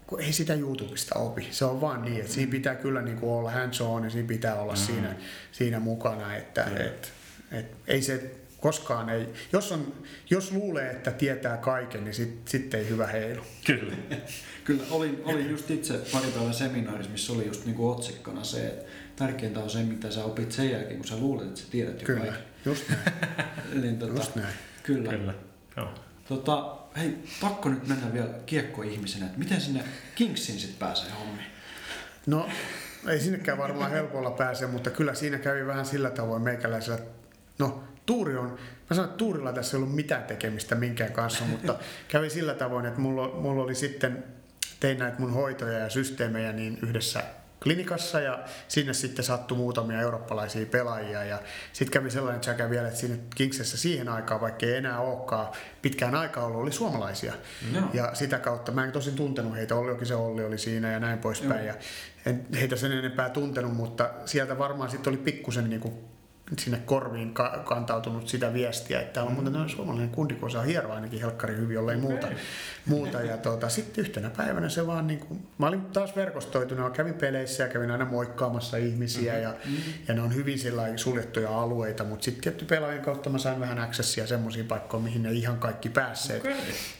kun 0.07 0.21
ei 0.21 0.33
sitä 0.33 0.53
YouTubesta 0.53 1.19
opi. 1.19 1.47
Se 1.51 1.65
on 1.65 1.81
vaan 1.81 2.01
niin, 2.01 2.19
että 2.19 2.33
siinä 2.33 2.51
pitää 2.51 2.75
kyllä 2.75 3.01
niin 3.01 3.17
kuin 3.17 3.31
olla 3.31 3.51
hands 3.51 3.81
on 3.81 4.03
ja 4.03 4.09
siinä 4.09 4.27
pitää 4.27 4.55
olla 4.55 4.73
mm-hmm. 4.73 4.85
siinä, 4.85 5.15
siinä 5.51 5.79
mukana, 5.79 6.35
että 6.35 6.63
et, 6.63 7.13
et, 7.51 7.75
ei 7.87 8.01
se 8.01 8.42
koskaan 8.63 9.09
ei, 9.09 9.27
jos, 9.53 9.71
on, 9.71 9.93
jos 10.29 10.51
luulee, 10.51 10.91
että 10.91 11.11
tietää 11.11 11.57
kaiken, 11.57 12.03
niin 12.03 12.13
sitten 12.13 12.41
sit 12.45 12.73
ei 12.73 12.89
hyvä 12.89 13.07
heilu. 13.07 13.41
Kyllä. 13.65 13.95
Kyllä, 14.63 14.83
olin, 14.91 15.21
olin 15.25 15.49
just 15.49 15.71
itse 15.71 16.01
pari 16.11 16.27
päivän 16.27 16.53
seminaarissa, 16.53 17.11
missä 17.11 17.33
oli 17.33 17.47
just 17.47 17.65
niinku 17.65 17.89
otsikkona 17.89 18.43
se, 18.43 18.67
että 18.67 18.91
tärkeintä 19.15 19.59
on 19.59 19.69
se, 19.69 19.83
mitä 19.83 20.11
sä 20.11 20.23
opit 20.23 20.51
sen 20.51 20.71
jälkeen, 20.71 20.97
kun 20.97 21.07
sä 21.07 21.17
luulet, 21.17 21.47
että 21.47 21.59
sä 21.59 21.65
tiedät 21.71 22.01
jo 22.01 22.05
Kyllä, 22.05 22.19
kaiken. 22.19 22.43
just 22.65 22.89
näin. 22.89 23.01
niin, 23.81 23.99
tota, 23.99 24.13
just 24.13 24.35
näin. 24.35 24.53
Kyllä. 24.83 25.09
Kyllä. 25.09 25.33
Joo. 25.77 25.93
Tota, 26.27 26.75
hei, 26.97 27.17
pakko 27.41 27.69
nyt 27.69 27.87
mennä 27.87 28.13
vielä 28.13 28.29
kiekkoihmisenä, 28.45 29.25
että 29.25 29.39
miten 29.39 29.61
sinne 29.61 29.83
Kingsiin 30.15 30.59
sitten 30.59 30.79
pääsee 30.79 31.11
hommiin? 31.19 31.47
No, 32.25 32.49
ei 33.07 33.19
sinnekään 33.19 33.57
varmaan 33.57 33.91
helpolla 33.91 34.31
pääse, 34.31 34.67
mutta 34.67 34.89
kyllä 34.89 35.13
siinä 35.13 35.37
kävi 35.37 35.67
vähän 35.67 35.85
sillä 35.85 36.09
tavoin 36.09 36.41
meikäläisellä, 36.41 36.99
no 37.59 37.83
Tuuri 38.05 38.37
on, 38.37 38.49
mä 38.89 38.95
sanon, 38.95 39.05
että 39.05 39.17
Tuurilla 39.17 39.53
tässä 39.53 39.77
ei 39.77 39.83
ollut 39.83 39.95
mitään 39.95 40.23
tekemistä 40.23 40.75
minkään 40.75 41.13
kanssa, 41.13 41.45
mutta 41.45 41.75
kävi 42.11 42.29
sillä 42.29 42.53
tavoin, 42.53 42.85
että 42.85 42.99
mulla, 42.99 43.27
mulla 43.27 43.63
oli 43.63 43.75
sitten, 43.75 44.23
tein 44.79 44.99
näitä 44.99 45.19
mun 45.19 45.33
hoitoja 45.33 45.79
ja 45.79 45.89
systeemejä 45.89 46.51
niin 46.51 46.79
yhdessä 46.81 47.23
klinikassa 47.63 48.19
ja 48.19 48.39
sinne 48.67 48.93
sitten 48.93 49.25
sattui 49.25 49.57
muutamia 49.57 50.01
eurooppalaisia 50.01 50.65
pelaajia 50.65 51.23
ja 51.23 51.39
sitten 51.73 51.93
kävi 51.93 52.11
sellainen 52.11 52.43
säkä 52.43 52.69
vielä, 52.69 52.87
että 52.87 52.99
siinä 52.99 53.15
Kingsessä 53.35 53.77
siihen 53.77 54.09
aikaan, 54.09 54.41
vaikka 54.41 54.65
ei 54.65 54.75
enää 54.75 54.99
olekaan 54.99 55.47
pitkään 55.81 56.15
aikaa 56.15 56.45
ollut, 56.45 56.61
oli 56.61 56.71
suomalaisia. 56.71 57.33
No. 57.71 57.89
Ja 57.93 58.15
sitä 58.15 58.39
kautta, 58.39 58.71
mä 58.71 58.83
en 58.83 58.91
tosin 58.91 59.15
tuntenut 59.15 59.55
heitä, 59.55 59.75
Olli 59.75 60.05
se 60.05 60.15
Olli 60.15 60.43
oli 60.43 60.57
siinä 60.57 60.91
ja 60.91 60.99
näin 60.99 61.19
poispäin. 61.19 61.65
Ja 61.65 61.73
en 62.25 62.45
heitä 62.53 62.75
sen 62.75 62.91
enempää 62.91 63.29
tuntenut, 63.29 63.73
mutta 63.73 64.09
sieltä 64.25 64.57
varmaan 64.57 64.89
sitten 64.89 65.11
oli 65.11 65.17
pikkusen 65.17 65.69
niinku 65.69 66.12
sinne 66.59 66.77
korviin 66.85 67.33
ka- 67.33 67.61
kantautunut 67.65 68.27
sitä 68.27 68.53
viestiä, 68.53 69.01
että 69.01 69.23
on 69.23 69.31
muuten 69.31 69.69
suomalainen 69.69 70.09
kundi, 70.09 70.33
kun 70.33 70.49
osaa 70.49 70.63
hieroa 70.63 70.95
ainakin 70.95 71.21
helkkari 71.21 71.55
hyvin, 71.55 71.75
jollei 71.75 71.95
okay. 71.95 72.09
muuta. 72.09 72.27
muuta. 72.85 73.21
Ja 73.21 73.37
tuota, 73.37 73.69
sitten 73.69 74.01
yhtenä 74.01 74.29
päivänä 74.29 74.69
se 74.69 74.87
vaan, 74.87 75.07
niin 75.07 75.19
kuin, 75.19 75.47
mä 75.57 75.67
olin 75.67 75.81
taas 75.81 76.15
verkostoitunut, 76.15 76.93
kävin 76.93 77.13
peleissä 77.13 77.63
ja 77.63 77.69
kävin 77.69 77.91
aina 77.91 78.05
moikkaamassa 78.05 78.77
ihmisiä 78.77 79.33
mm-hmm. 79.33 79.43
ja, 79.43 79.55
mm-hmm. 79.65 79.93
ja 80.07 80.13
ne 80.13 80.21
on 80.21 80.35
hyvin 80.35 80.57
suljettuja 80.95 81.61
alueita, 81.61 82.03
mutta 82.03 82.23
sitten 82.23 82.43
tietty 82.43 82.65
pelaajien 82.65 83.03
kautta 83.03 83.29
mä 83.29 83.37
sain 83.37 83.59
vähän 83.59 83.79
accessia 83.79 84.27
semmoisiin 84.27 84.67
paikkoihin, 84.67 85.03
mihin 85.03 85.23
ne 85.23 85.31
ihan 85.31 85.59
kaikki 85.59 85.89
päässeet. 85.89 86.41
Okay. 86.41 86.53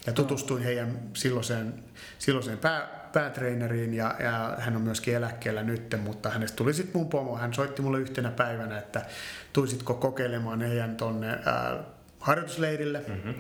Ja 0.06 0.14
tutustuin 0.14 0.64
heidän 0.64 1.00
silloiseen, 1.14 1.74
silloiseen 2.20 2.58
pää, 2.58 3.03
päätreeneriin 3.14 3.94
ja, 3.94 4.16
ja 4.20 4.56
hän 4.60 4.76
on 4.76 4.82
myöskin 4.82 5.16
eläkkeellä 5.16 5.64
nyt, 5.64 5.96
mutta 6.04 6.30
hänestä 6.30 6.56
tuli 6.56 6.74
sitten 6.74 7.02
mun 7.02 7.10
pomo. 7.10 7.38
Hän 7.38 7.54
soitti 7.54 7.82
mulle 7.82 8.00
yhtenä 8.00 8.32
päivänä, 8.32 8.78
että 8.78 9.06
tuisitko 9.54 9.94
kokeilemaan 9.94 10.62
heidän 10.62 10.96
tonne 10.96 11.28
ää, 11.46 11.84
harjoitusleirille. 12.20 13.04
Mm-hmm. 13.08 13.36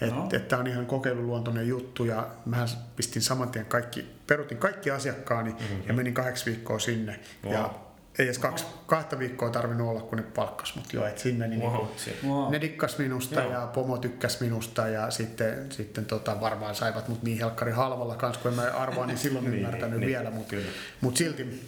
Että 0.00 0.14
no. 0.14 0.28
et, 0.32 0.52
on 0.52 0.66
ihan 0.66 0.86
kokeiluluontoinen 0.86 1.68
juttu 1.68 2.04
ja 2.04 2.28
mä 2.46 2.66
pistin 2.96 3.22
saman 3.22 3.48
tien 3.48 3.66
kaikki, 3.66 4.06
perutin 4.26 4.58
kaikki 4.58 4.90
asiakkaani 4.90 5.50
mm-hmm. 5.50 5.82
ja 5.88 5.94
menin 5.94 6.14
kahdeksi 6.14 6.46
viikkoa 6.46 6.78
sinne. 6.78 7.20
Wow. 7.44 7.52
Ja 7.52 7.74
ei 8.18 8.24
edes 8.24 8.38
kaksi, 8.38 8.64
kahta 8.86 9.18
viikkoa 9.18 9.50
tarvinnut 9.50 9.88
olla, 9.88 10.00
kun 10.00 10.18
ne 10.18 10.24
palkkas 10.24 10.76
mut 10.76 10.92
jo, 10.92 11.06
et 11.06 11.18
sinne 11.18 11.48
niin 11.48 11.60
wow. 11.60 11.86
Niinku, 12.06 12.50
ne 12.50 12.60
dikkas 12.60 12.98
minusta 12.98 13.40
Joo. 13.40 13.52
ja 13.52 13.66
pomo 13.74 13.98
tykkäs 13.98 14.40
minusta 14.40 14.88
ja 14.88 15.10
sitten, 15.10 15.72
sitten 15.72 16.04
tota, 16.04 16.40
varmaan 16.40 16.74
saivat 16.74 17.08
mut 17.08 17.22
niin 17.22 17.38
helkkari 17.38 17.72
halvalla 17.72 18.16
kanssa, 18.16 18.42
kun 18.42 18.50
en 18.50 18.56
mä 18.56 18.70
arvaa, 18.74 19.06
niin 19.06 19.18
silloin 19.18 19.44
niin, 19.50 19.54
ymmärtänyt 19.54 20.00
niin, 20.00 20.08
vielä, 20.08 20.30
mutta 20.30 20.56
mut 21.00 21.16
silti 21.16 21.62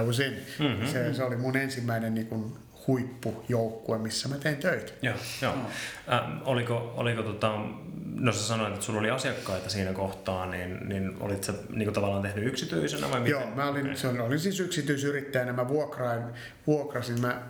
I 0.00 0.04
was 0.04 0.18
in. 0.18 0.34
Mm-hmm. 0.58 0.86
Se, 0.86 1.14
se 1.14 1.22
oli 1.22 1.36
mun 1.36 1.56
ensimmäinen 1.56 2.14
niin 2.14 2.26
kun, 2.26 2.58
huippujoukkue, 2.86 3.98
missä 3.98 4.28
mä 4.28 4.34
tein 4.34 4.56
töitä. 4.56 4.92
Joo, 5.02 5.14
joo. 5.42 5.56
No. 5.56 5.62
Äh, 6.12 6.20
oliko, 6.44 6.94
oliko 6.96 7.22
tota, 7.22 7.52
no 8.14 8.32
sä 8.32 8.42
sanoit, 8.42 8.72
että 8.72 8.84
sulla 8.84 9.00
oli 9.00 9.10
asiakkaita 9.10 9.70
siinä 9.70 9.92
kohtaa, 9.92 10.46
niin, 10.46 10.88
niin 10.88 11.16
olit 11.20 11.44
sä 11.44 11.52
niin 11.70 11.92
tavallaan 11.92 12.22
tehnyt 12.22 12.46
yksityisenä 12.46 13.10
vai 13.10 13.20
miten? 13.20 13.40
Joo, 13.40 13.50
mä 13.54 13.68
olin, 13.68 13.82
okay. 13.82 13.96
se 13.96 14.08
olin 14.08 14.40
siis 14.40 14.60
yksityisyrittäjänä, 14.60 15.52
mä 15.52 15.68
vuokrain, 15.68 16.22
vuokrasin, 16.66 17.20
mä 17.20 17.42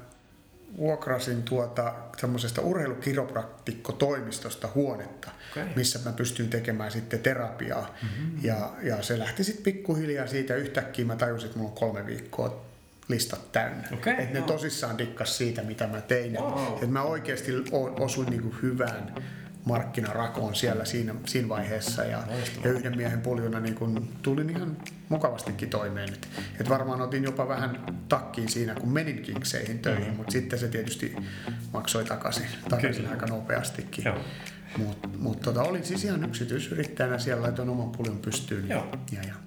vuokrasin 0.79 1.43
tuota 1.43 1.95
semmoisesta 2.17 2.61
urheilukiropraktikkotoimistosta 2.61 4.69
huonetta, 4.75 5.31
okay. 5.53 5.65
missä 5.77 5.99
mä 6.05 6.13
pystyin 6.13 6.51
tekemään 6.51 6.91
sitten 6.91 7.21
terapiaa. 7.21 7.95
Mm-hmm. 8.03 8.39
Ja, 8.43 8.71
ja 8.83 9.03
se 9.03 9.19
lähti 9.19 9.45
sitten 9.45 9.65
pikkuhiljaa 9.65 10.27
siitä 10.27 10.55
yhtäkkiä, 10.55 11.05
mä 11.05 11.17
tajusin, 11.17 11.47
että 11.47 11.59
mulla 11.59 11.71
on 11.71 11.77
kolme 11.77 12.07
viikkoa 12.07 12.66
listat 13.09 13.53
täynnä. 13.53 13.89
Okay, 13.93 14.15
että 14.19 14.41
ne 14.41 14.47
tosissaan 14.47 14.99
dikkas 14.99 15.39
siitä, 15.39 15.63
mitä 15.63 15.87
mä 15.87 16.01
tein. 16.01 16.33
Wow. 16.33 16.75
Että 16.75 16.87
mä 16.87 17.03
oikeasti 17.03 17.53
osuin 18.01 18.31
niinku 18.31 18.55
hyvään 18.63 19.15
markkinarakoon 19.65 20.55
siellä 20.55 20.85
siinä, 20.85 21.15
siinä 21.27 21.49
vaiheessa 21.49 22.05
ja, 22.05 22.23
ja 22.65 22.71
yhden 22.71 22.97
miehen 22.97 23.21
puljuna 23.21 23.61
niin 23.61 23.75
kun 23.75 24.09
tulin 24.23 24.51
ihan 24.51 24.77
mukavastikin 25.09 25.71
toimeen. 25.71 26.09
Et, 26.13 26.29
et 26.61 26.69
varmaan 26.69 27.01
otin 27.01 27.25
jopa 27.25 27.49
vähän 27.49 27.99
takkiin 28.09 28.49
siinä, 28.49 28.75
kun 28.75 28.93
menin 28.93 29.23
Kingseihin 29.23 29.79
töihin, 29.79 30.03
mm-hmm. 30.03 30.17
mutta 30.17 30.33
sitten 30.33 30.59
se 30.59 30.69
tietysti 30.69 31.17
maksoi 31.73 32.05
takaisin, 32.05 32.47
takaisin 32.69 33.09
aika 33.09 33.27
nopeastikin. 33.27 34.05
Mutta 34.77 35.09
mut 35.19 35.41
tota, 35.41 35.63
olin 35.63 35.85
siis 35.85 36.05
ihan 36.05 36.25
yksityisyrittäjänä 36.25 37.19
siellä, 37.19 37.43
laitoin 37.43 37.69
oman 37.69 37.91
puljun 37.91 38.19
pystyyn. 38.19 38.69
Joo. 38.69 38.87
Ja, 39.13 39.23
ja. 39.23 39.35
Kyllä. 39.35 39.46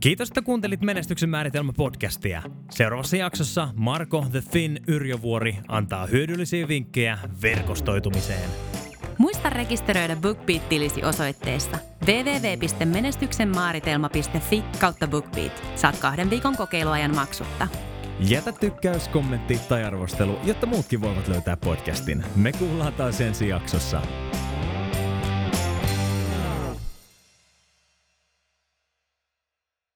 Kiitos, 0.00 0.28
että 0.28 0.42
kuuntelit 0.42 0.80
Menestyksen 0.80 1.28
määritelmä 1.28 1.72
podcastia. 1.76 2.42
Seuraavassa 2.70 3.16
jaksossa 3.16 3.68
Marko 3.74 4.26
The 4.30 4.40
Finn 4.40 4.78
Yrjövuori 4.86 5.58
antaa 5.68 6.06
hyödyllisiä 6.06 6.68
vinkkejä 6.68 7.18
verkostoitumiseen. 7.42 8.50
Muista 9.18 9.50
rekisteröidä 9.50 10.16
BookBeat-tilisi 10.16 11.04
osoitteessa 11.04 11.78
www.menestyksenmaaritelma.fi 12.06 14.64
kautta 14.80 15.06
BookBeat. 15.06 15.62
Saat 15.76 15.98
kahden 15.98 16.30
viikon 16.30 16.56
kokeiluajan 16.56 17.14
maksutta. 17.14 17.68
Jätä 18.20 18.52
tykkäys, 18.52 19.08
kommentti 19.08 19.60
tai 19.68 19.84
arvostelu, 19.84 20.38
jotta 20.44 20.66
muutkin 20.66 21.00
voivat 21.00 21.28
löytää 21.28 21.56
podcastin. 21.56 22.24
Me 22.36 22.52
kuullaan 22.52 22.92
taas 22.92 23.20
ensi 23.20 23.48
jaksossa. 23.48 24.02